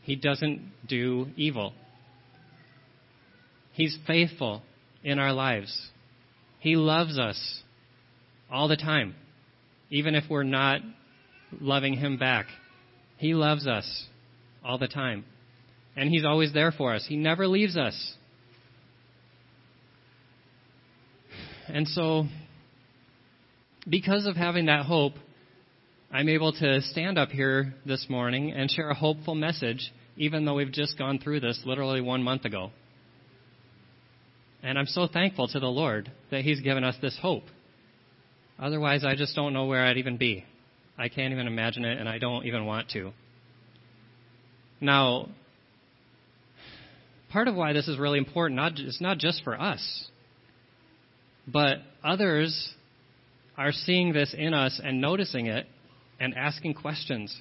He 0.06 0.14
doesn't 0.14 0.60
do 0.88 1.26
evil. 1.34 1.72
He's 3.72 3.98
faithful 4.06 4.62
in 5.02 5.18
our 5.18 5.32
lives. 5.32 5.90
He 6.60 6.76
loves 6.76 7.18
us 7.18 7.62
all 8.48 8.68
the 8.68 8.76
time, 8.76 9.16
even 9.90 10.14
if 10.14 10.22
we're 10.30 10.44
not 10.44 10.80
loving 11.60 11.94
Him 11.94 12.18
back. 12.18 12.46
He 13.16 13.34
loves 13.34 13.66
us 13.66 14.04
all 14.64 14.78
the 14.78 14.86
time. 14.86 15.24
And 15.96 16.08
He's 16.08 16.24
always 16.24 16.52
there 16.52 16.70
for 16.70 16.94
us. 16.94 17.04
He 17.08 17.16
never 17.16 17.48
leaves 17.48 17.76
us. 17.76 18.14
And 21.66 21.88
so, 21.88 22.26
because 23.88 24.24
of 24.26 24.36
having 24.36 24.66
that 24.66 24.86
hope, 24.86 25.14
I'm 26.12 26.28
able 26.28 26.52
to 26.52 26.80
stand 26.82 27.18
up 27.18 27.30
here 27.30 27.74
this 27.84 28.06
morning 28.08 28.52
and 28.52 28.70
share 28.70 28.90
a 28.90 28.94
hopeful 28.94 29.34
message, 29.34 29.92
even 30.16 30.44
though 30.44 30.54
we've 30.54 30.72
just 30.72 30.96
gone 30.96 31.18
through 31.18 31.40
this 31.40 31.60
literally 31.66 32.00
one 32.00 32.22
month 32.22 32.44
ago. 32.44 32.70
And 34.62 34.78
I'm 34.78 34.86
so 34.86 35.08
thankful 35.08 35.48
to 35.48 35.60
the 35.60 35.66
Lord 35.66 36.10
that 36.30 36.42
He's 36.42 36.60
given 36.60 36.84
us 36.84 36.94
this 37.02 37.18
hope. 37.20 37.42
Otherwise, 38.58 39.04
I 39.04 39.16
just 39.16 39.34
don't 39.34 39.52
know 39.52 39.66
where 39.66 39.84
I'd 39.84 39.98
even 39.98 40.16
be. 40.16 40.44
I 40.96 41.08
can't 41.08 41.32
even 41.32 41.48
imagine 41.48 41.84
it, 41.84 41.98
and 41.98 42.08
I 42.08 42.18
don't 42.18 42.46
even 42.46 42.64
want 42.64 42.88
to. 42.90 43.12
Now, 44.80 45.28
part 47.30 47.48
of 47.48 47.56
why 47.56 47.72
this 47.72 47.88
is 47.88 47.98
really 47.98 48.18
important, 48.18 48.56
not, 48.56 48.72
it's 48.78 49.00
not 49.00 49.18
just 49.18 49.42
for 49.42 49.60
us, 49.60 50.08
but 51.46 51.78
others 52.02 52.72
are 53.58 53.72
seeing 53.72 54.12
this 54.12 54.34
in 54.36 54.54
us 54.54 54.80
and 54.82 55.00
noticing 55.00 55.46
it 55.46 55.66
and 56.20 56.34
asking 56.34 56.74
questions. 56.74 57.34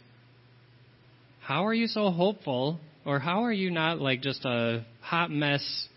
How 1.41 1.65
are 1.65 1.73
you 1.73 1.87
so 1.87 2.11
hopeful? 2.11 2.79
Or 3.05 3.19
how 3.19 3.43
are 3.43 3.53
you 3.53 3.69
not 3.69 3.99
like 3.99 4.21
just 4.21 4.43
a 4.45 4.83
hot 5.01 5.29
mess 5.29 5.87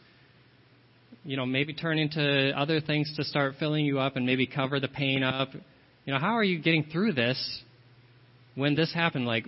you 1.29 1.37
know, 1.37 1.45
maybe 1.45 1.75
turn 1.75 1.99
into 1.99 2.53
other 2.57 2.81
things 2.81 3.13
to 3.17 3.23
start 3.23 3.57
filling 3.59 3.85
you 3.85 3.99
up 3.99 4.17
and 4.17 4.25
maybe 4.25 4.47
cover 4.47 4.81
the 4.81 4.89
pain 4.89 5.23
up. 5.23 5.51
You 6.07 6.15
know, 6.15 6.19
how 6.19 6.39
are 6.39 6.43
you 6.43 6.59
getting 6.59 6.85
through 6.85 7.13
this 7.13 7.63
when 8.55 8.75
this 8.75 8.95
happened? 8.95 9.27
Like, 9.27 9.45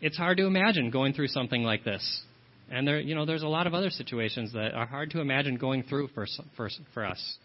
it's 0.00 0.16
hard 0.16 0.38
to 0.38 0.46
imagine 0.46 0.90
going 0.90 1.12
through 1.12 1.28
something 1.28 1.62
like 1.62 1.84
this. 1.84 2.22
And 2.70 2.88
there, 2.88 3.00
you 3.00 3.14
know, 3.14 3.26
there's 3.26 3.42
a 3.42 3.48
lot 3.48 3.66
of 3.66 3.74
other 3.74 3.90
situations 3.90 4.54
that 4.54 4.72
are 4.72 4.86
hard 4.86 5.10
to 5.10 5.20
imagine 5.20 5.56
going 5.56 5.82
through 5.82 6.08
for, 6.14 6.26
for, 6.56 6.70
for 6.94 7.04
us. 7.04 7.36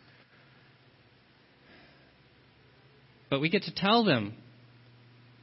But 3.29 3.41
we 3.41 3.49
get 3.49 3.63
to 3.63 3.75
tell 3.75 4.05
them 4.05 4.35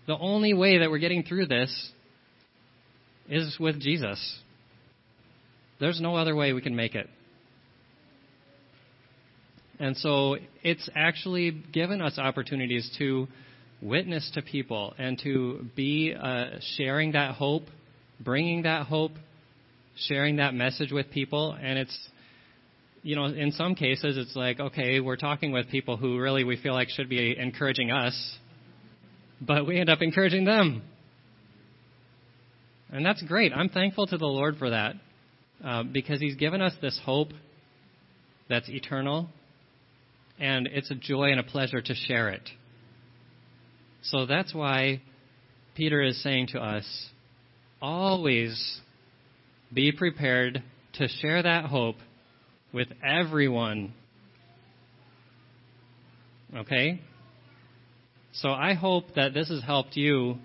the 0.07 0.19
only 0.19 0.55
way 0.55 0.79
that 0.79 0.91
we're 0.91 0.99
getting 0.99 1.23
through 1.23 1.47
this 1.47 1.93
is 3.29 3.57
with 3.59 3.81
Jesus. 3.81 4.39
There's 5.81 6.01
no 6.01 6.17
other 6.17 6.35
way 6.35 6.53
we 6.53 6.61
can 6.61 6.77
make 6.77 6.95
it. 6.95 7.09
And 9.79 9.97
so 9.97 10.37
it's 10.63 10.89
actually 10.95 11.51
given 11.73 12.01
us 12.01 12.19
opportunities 12.19 12.89
to 12.99 13.27
witness 13.81 14.31
to 14.35 14.43
people 14.43 14.95
and 14.97 15.19
to 15.25 15.67
be 15.75 16.15
uh, 16.15 16.59
sharing 16.77 17.13
that 17.13 17.35
hope, 17.35 17.65
bringing 18.21 18.63
that 18.63 18.87
hope, 18.87 19.13
sharing 19.97 20.37
that 20.37 20.55
message 20.55 20.93
with 20.93 21.11
people. 21.11 21.57
And 21.61 21.79
it's, 21.79 22.09
you 23.03 23.17
know, 23.17 23.25
in 23.25 23.51
some 23.53 23.75
cases, 23.75 24.17
it's 24.17 24.37
like, 24.37 24.61
okay, 24.61 25.01
we're 25.01 25.17
talking 25.17 25.51
with 25.51 25.69
people 25.69 25.97
who 25.97 26.19
really 26.19 26.45
we 26.45 26.57
feel 26.57 26.75
like 26.75 26.89
should 26.89 27.09
be 27.09 27.37
encouraging 27.37 27.91
us, 27.91 28.37
but 29.47 29.67
we 29.67 29.79
end 29.79 29.91
up 29.91 30.01
encouraging 30.01 30.45
them. 30.45 30.83
And 32.91 33.05
that's 33.05 33.23
great. 33.23 33.53
I'm 33.53 33.69
thankful 33.69 34.07
to 34.07 34.19
the 34.19 34.27
Lord 34.27 34.59
for 34.59 34.71
that 34.71 34.95
uh, 35.65 35.83
because 35.83 36.21
He's 36.21 36.37
given 36.37 36.61
us 36.61 36.73
this 36.81 36.99
hope 37.05 37.29
that's 38.49 38.69
eternal 38.69 39.29
and 40.39 40.67
it's 40.67 40.91
a 40.91 40.95
joy 40.95 41.31
and 41.31 41.41
a 41.41 41.43
pleasure 41.43 41.81
to 41.81 41.95
share 41.95 42.31
it. 42.31 42.49
So 44.03 44.27
that's 44.27 44.53
why 44.53 45.01
Peter 45.75 46.03
is 46.03 46.23
saying 46.23 46.49
to 46.49 46.59
us 46.59 46.85
always 47.81 48.81
be 49.73 49.93
prepared 49.93 50.63
to 50.95 51.09
share 51.09 51.43
that 51.43 51.67
hope 51.67 51.97
with 52.73 52.89
everyone. 53.05 53.95
Okay? 56.55 57.01
So 58.35 58.51
I 58.51 58.73
hope 58.73 59.15
that 59.17 59.35
this 59.35 59.51
has 59.51 59.63
helped 59.63 59.97
you 59.97 60.39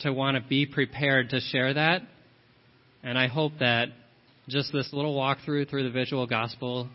to 0.00 0.12
want 0.12 0.36
to 0.36 0.48
be 0.48 0.64
prepared 0.64 1.30
to 1.30 1.40
share 1.40 1.74
that. 1.74 2.02
And 3.02 3.18
I 3.18 3.26
hope 3.26 3.52
that 3.60 3.88
just 4.48 4.72
this 4.72 4.90
little 4.92 5.14
walkthrough 5.14 5.68
through 5.68 5.84
the 5.84 5.90
visual 5.90 6.26
gospel 6.26 6.88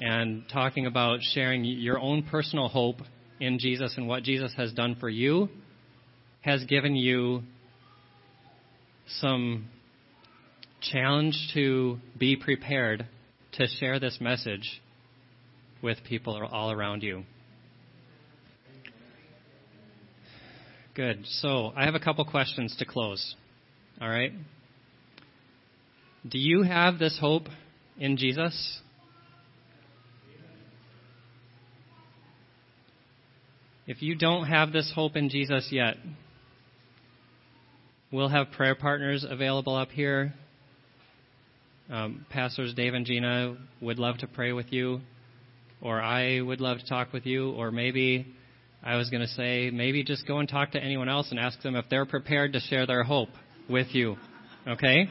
and 0.00 0.42
talking 0.52 0.86
about 0.86 1.20
sharing 1.22 1.64
your 1.64 2.00
own 2.00 2.24
personal 2.24 2.68
hope 2.68 2.96
in 3.38 3.58
Jesus 3.58 3.94
and 3.96 4.08
what 4.08 4.22
Jesus 4.22 4.52
has 4.56 4.72
done 4.72 4.96
for 4.98 5.08
you 5.08 5.48
has 6.42 6.64
given 6.64 6.96
you 6.96 7.42
some 9.20 9.68
challenge 10.80 11.50
to 11.54 11.98
be 12.18 12.36
prepared 12.36 13.06
to 13.52 13.66
share 13.78 14.00
this 14.00 14.18
message 14.20 14.82
with 15.82 15.98
people 16.08 16.48
all 16.50 16.72
around 16.72 17.02
you. 17.02 17.24
Good. 21.00 21.24
So, 21.26 21.72
I 21.74 21.86
have 21.86 21.94
a 21.94 21.98
couple 21.98 22.22
questions 22.26 22.76
to 22.78 22.84
close. 22.84 23.34
All 24.02 24.10
right? 24.10 24.32
Do 26.28 26.36
you 26.38 26.62
have 26.62 26.98
this 26.98 27.16
hope 27.18 27.44
in 27.98 28.18
Jesus? 28.18 28.82
If 33.86 34.02
you 34.02 34.14
don't 34.14 34.44
have 34.44 34.72
this 34.72 34.92
hope 34.94 35.16
in 35.16 35.30
Jesus 35.30 35.68
yet, 35.72 35.96
we'll 38.12 38.28
have 38.28 38.50
prayer 38.50 38.74
partners 38.74 39.24
available 39.26 39.76
up 39.76 39.88
here. 39.88 40.34
Um, 41.88 42.26
Pastors 42.28 42.74
Dave 42.74 42.92
and 42.92 43.06
Gina 43.06 43.56
would 43.80 43.98
love 43.98 44.18
to 44.18 44.26
pray 44.26 44.52
with 44.52 44.70
you, 44.70 45.00
or 45.80 46.02
I 46.02 46.42
would 46.42 46.60
love 46.60 46.76
to 46.76 46.86
talk 46.86 47.14
with 47.14 47.24
you, 47.24 47.52
or 47.52 47.70
maybe 47.70 48.34
I 48.82 48.96
was 48.96 49.10
going 49.10 49.20
to 49.20 49.28
say, 49.28 49.70
maybe 49.70 50.02
just 50.04 50.26
go 50.26 50.38
and 50.38 50.48
talk 50.48 50.72
to 50.72 50.82
anyone 50.82 51.08
else 51.08 51.30
and 51.30 51.38
ask 51.38 51.60
them 51.62 51.76
if 51.76 51.84
they're 51.90 52.06
prepared 52.06 52.54
to 52.54 52.60
share 52.60 52.86
their 52.86 53.02
hope 53.02 53.28
with 53.68 53.88
you. 53.94 54.16
Okay? 54.66 55.08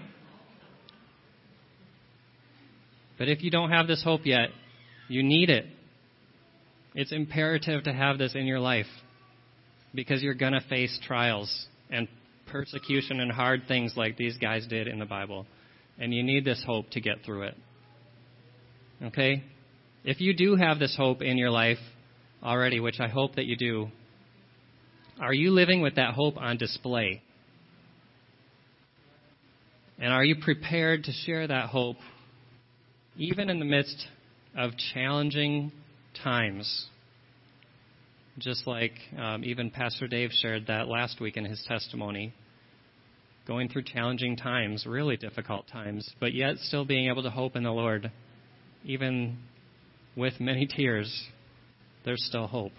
But 3.18 3.30
if 3.30 3.44
you 3.44 3.52
don't 3.52 3.70
have 3.70 3.88
this 3.88 4.04
hope 4.04 4.22
yet, 4.26 4.50
you 5.08 5.22
need 5.22 5.50
it. 5.50 5.66
It's 6.96 7.12
imperative 7.12 7.84
to 7.84 7.94
have 7.94 8.18
this 8.18 8.34
in 8.34 8.46
your 8.46 8.60
life 8.60 8.88
because 9.94 10.24
you're 10.24 10.34
going 10.34 10.54
to 10.54 10.62
face 10.62 11.00
trials 11.06 11.68
and 11.92 12.08
persecution 12.48 13.20
and 13.20 13.32
hard 13.32 13.64
things 13.68 13.94
like 13.96 14.18
these 14.18 14.38
guys 14.38 14.66
did 14.68 14.88
in 14.88 14.98
the 14.98 15.06
Bible. 15.06 15.46
And 16.00 16.14
you 16.14 16.24
need 16.24 16.44
this 16.46 16.64
hope 16.66 16.90
to 16.92 17.02
get 17.02 17.18
through 17.24 17.44
it. 17.44 17.58
Okay? 19.04 19.44
If 20.04 20.22
you 20.22 20.34
do 20.34 20.56
have 20.56 20.80
this 20.80 20.96
hope 20.96 21.22
in 21.22 21.38
your 21.38 21.52
life 21.52 21.78
already, 22.44 22.80
which 22.80 23.00
I 23.00 23.08
hope 23.08 23.36
that 23.36 23.46
you 23.46 23.56
do, 23.56 23.88
are 25.20 25.34
you 25.34 25.52
living 25.52 25.82
with 25.82 25.96
that 25.96 26.14
hope 26.14 26.38
on 26.38 26.58
display? 26.58 27.22
And 29.98 30.14
are 30.14 30.24
you 30.24 30.36
prepared 30.42 31.04
to 31.06 31.12
share 31.12 31.46
that 31.48 31.70
hope 31.70 31.98
even 33.20 33.50
in 33.50 33.60
the 33.60 33.66
midst 33.66 34.08
of 34.58 34.72
challenging 34.94 35.74
times. 36.24 36.88
Just 38.38 38.66
like 38.66 38.94
um, 39.18 39.44
even 39.44 39.70
Pastor 39.70 40.08
Dave 40.08 40.30
shared 40.32 40.68
that 40.68 40.88
last 40.88 41.20
week 41.20 41.36
in 41.36 41.44
his 41.44 41.64
testimony. 41.68 42.34
Going 43.46 43.68
through 43.68 43.84
challenging 43.84 44.38
times, 44.38 44.86
really 44.86 45.18
difficult 45.18 45.68
times, 45.68 46.10
but 46.20 46.34
yet 46.34 46.58
still 46.58 46.86
being 46.86 47.10
able 47.10 47.24
to 47.24 47.30
hope 47.30 47.56
in 47.58 47.64
the 47.64 47.72
Lord. 47.72 48.10
Even 48.86 49.38
with 50.16 50.40
many 50.40 50.66
tears, 50.66 51.28
there's 52.06 52.24
still 52.26 52.48
hope. 52.48 52.74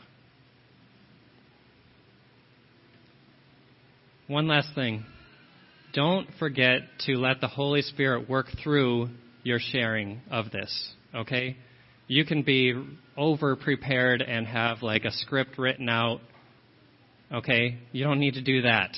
One 4.26 4.46
last 4.46 4.74
thing. 4.74 5.04
Don't 5.92 6.28
forget 6.38 6.82
to 7.06 7.16
let 7.16 7.40
the 7.40 7.48
Holy 7.48 7.82
Spirit 7.82 8.28
work 8.28 8.46
through 8.62 9.08
your 9.42 9.58
sharing 9.58 10.20
of 10.30 10.50
this, 10.50 10.92
okay? 11.14 11.56
you 12.10 12.24
can 12.24 12.42
be 12.42 12.74
over 13.16 13.54
prepared 13.54 14.20
and 14.20 14.44
have 14.44 14.82
like 14.82 15.04
a 15.04 15.12
script 15.12 15.56
written 15.58 15.88
out. 15.88 16.20
Okay? 17.32 17.78
You 17.92 18.02
don't 18.02 18.18
need 18.18 18.34
to 18.34 18.42
do 18.42 18.62
that. 18.62 18.96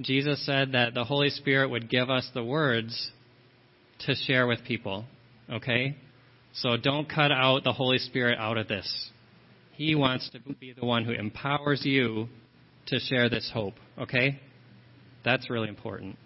Jesus 0.00 0.44
said 0.44 0.72
that 0.72 0.92
the 0.92 1.04
Holy 1.04 1.30
Spirit 1.30 1.70
would 1.70 1.88
give 1.88 2.10
us 2.10 2.28
the 2.34 2.42
words 2.42 3.12
to 4.00 4.16
share 4.26 4.48
with 4.48 4.64
people. 4.64 5.04
Okay? 5.48 5.96
So 6.60 6.76
don't 6.76 7.08
cut 7.08 7.32
out 7.32 7.64
the 7.64 7.72
Holy 7.72 7.98
Spirit 7.98 8.38
out 8.38 8.56
of 8.56 8.66
this. 8.66 9.10
He 9.72 9.94
wants 9.94 10.30
to 10.30 10.40
be 10.54 10.72
the 10.72 10.86
one 10.86 11.04
who 11.04 11.12
empowers 11.12 11.84
you 11.84 12.28
to 12.86 12.98
share 12.98 13.28
this 13.28 13.50
hope. 13.52 13.74
Okay? 13.98 14.40
That's 15.24 15.50
really 15.50 15.68
important. 15.68 16.16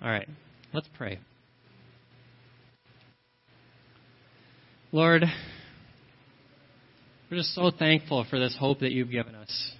All 0.00 0.08
right. 0.08 0.28
Let's 0.72 0.88
pray. 0.96 1.18
Lord, 4.92 5.24
we're 7.28 7.38
just 7.38 7.54
so 7.54 7.72
thankful 7.76 8.24
for 8.30 8.38
this 8.38 8.56
hope 8.56 8.80
that 8.80 8.92
you've 8.92 9.10
given 9.10 9.34
us. 9.34 9.72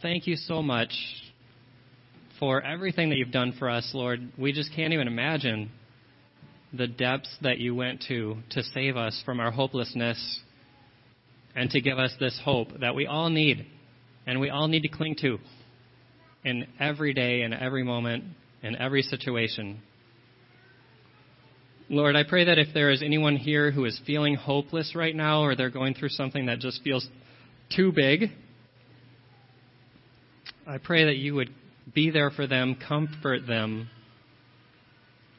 Thank 0.00 0.26
you 0.26 0.36
so 0.36 0.62
much 0.62 0.94
for 2.38 2.62
everything 2.62 3.10
that 3.10 3.16
you've 3.16 3.32
done 3.32 3.52
for 3.58 3.68
us, 3.68 3.90
Lord. 3.92 4.32
We 4.38 4.54
just 4.54 4.74
can't 4.74 4.94
even 4.94 5.06
imagine 5.06 5.70
the 6.72 6.86
depths 6.86 7.34
that 7.42 7.58
you 7.58 7.74
went 7.74 8.04
to 8.08 8.36
to 8.50 8.62
save 8.62 8.96
us 8.96 9.20
from 9.24 9.40
our 9.40 9.50
hopelessness 9.50 10.40
and 11.54 11.70
to 11.70 11.80
give 11.80 11.98
us 11.98 12.14
this 12.20 12.38
hope 12.44 12.68
that 12.80 12.94
we 12.94 13.06
all 13.06 13.28
need 13.28 13.66
and 14.26 14.40
we 14.40 14.50
all 14.50 14.68
need 14.68 14.82
to 14.82 14.88
cling 14.88 15.16
to 15.20 15.38
in 16.44 16.66
every 16.78 17.12
day, 17.12 17.42
in 17.42 17.52
every 17.52 17.82
moment, 17.82 18.24
in 18.62 18.76
every 18.76 19.02
situation. 19.02 19.80
Lord, 21.88 22.14
I 22.14 22.22
pray 22.22 22.44
that 22.44 22.58
if 22.58 22.68
there 22.72 22.90
is 22.90 23.02
anyone 23.02 23.36
here 23.36 23.72
who 23.72 23.84
is 23.84 24.00
feeling 24.06 24.36
hopeless 24.36 24.94
right 24.94 25.14
now 25.14 25.42
or 25.42 25.56
they're 25.56 25.70
going 25.70 25.94
through 25.94 26.10
something 26.10 26.46
that 26.46 26.60
just 26.60 26.82
feels 26.84 27.06
too 27.74 27.92
big, 27.92 28.30
I 30.66 30.78
pray 30.78 31.06
that 31.06 31.16
you 31.16 31.34
would 31.34 31.50
be 31.92 32.10
there 32.10 32.30
for 32.30 32.46
them, 32.46 32.76
comfort 32.76 33.46
them, 33.48 33.88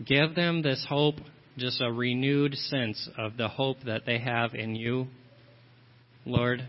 give 0.06 0.36
them 0.36 0.62
this 0.62 0.86
hope, 0.88 1.16
just 1.58 1.82
a 1.82 1.92
renewed 1.92 2.56
sense 2.56 3.10
of 3.18 3.38
the 3.38 3.48
hope 3.48 3.78
that 3.86 4.06
they 4.06 4.20
have 4.20 4.54
in 4.54 4.76
you, 4.76 5.08
Lord. 6.26 6.66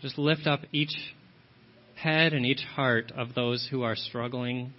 Just 0.00 0.18
lift 0.18 0.46
up 0.46 0.60
each 0.72 0.94
head 1.94 2.32
and 2.32 2.46
each 2.46 2.62
heart 2.74 3.12
of 3.14 3.34
those 3.34 3.68
who 3.70 3.82
are 3.82 3.96
struggling 3.96 4.72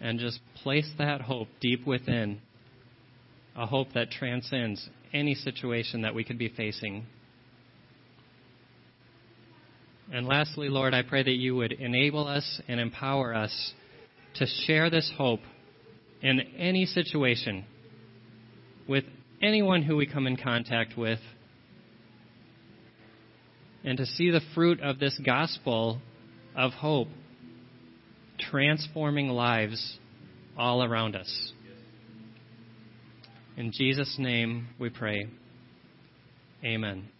and 0.00 0.18
just 0.18 0.40
place 0.62 0.90
that 0.98 1.20
hope 1.20 1.48
deep 1.60 1.86
within. 1.86 2.40
A 3.56 3.66
hope 3.66 3.88
that 3.94 4.10
transcends 4.10 4.88
any 5.12 5.34
situation 5.34 6.02
that 6.02 6.14
we 6.14 6.24
could 6.24 6.38
be 6.38 6.48
facing. 6.48 7.06
And 10.10 10.26
lastly, 10.26 10.68
Lord, 10.68 10.94
I 10.94 11.02
pray 11.02 11.22
that 11.22 11.30
you 11.30 11.56
would 11.56 11.72
enable 11.72 12.26
us 12.26 12.60
and 12.68 12.80
empower 12.80 13.34
us 13.34 13.72
to 14.34 14.46
share 14.66 14.90
this 14.90 15.10
hope 15.16 15.40
in 16.22 16.40
any 16.56 16.86
situation 16.86 17.64
with 18.88 19.04
anyone 19.40 19.82
who 19.82 19.96
we 19.96 20.06
come 20.06 20.26
in 20.26 20.36
contact 20.36 20.96
with 20.96 21.18
and 23.84 23.98
to 23.98 24.06
see 24.06 24.30
the 24.30 24.40
fruit 24.54 24.80
of 24.80 24.98
this 24.98 25.18
gospel 25.24 26.00
of 26.56 26.72
hope 26.72 27.08
transforming 28.38 29.28
lives 29.28 29.98
all 30.56 30.82
around 30.82 31.16
us. 31.16 31.52
In 33.56 33.72
Jesus' 33.72 34.16
name 34.18 34.68
we 34.78 34.88
pray. 34.88 35.26
Amen. 36.64 37.11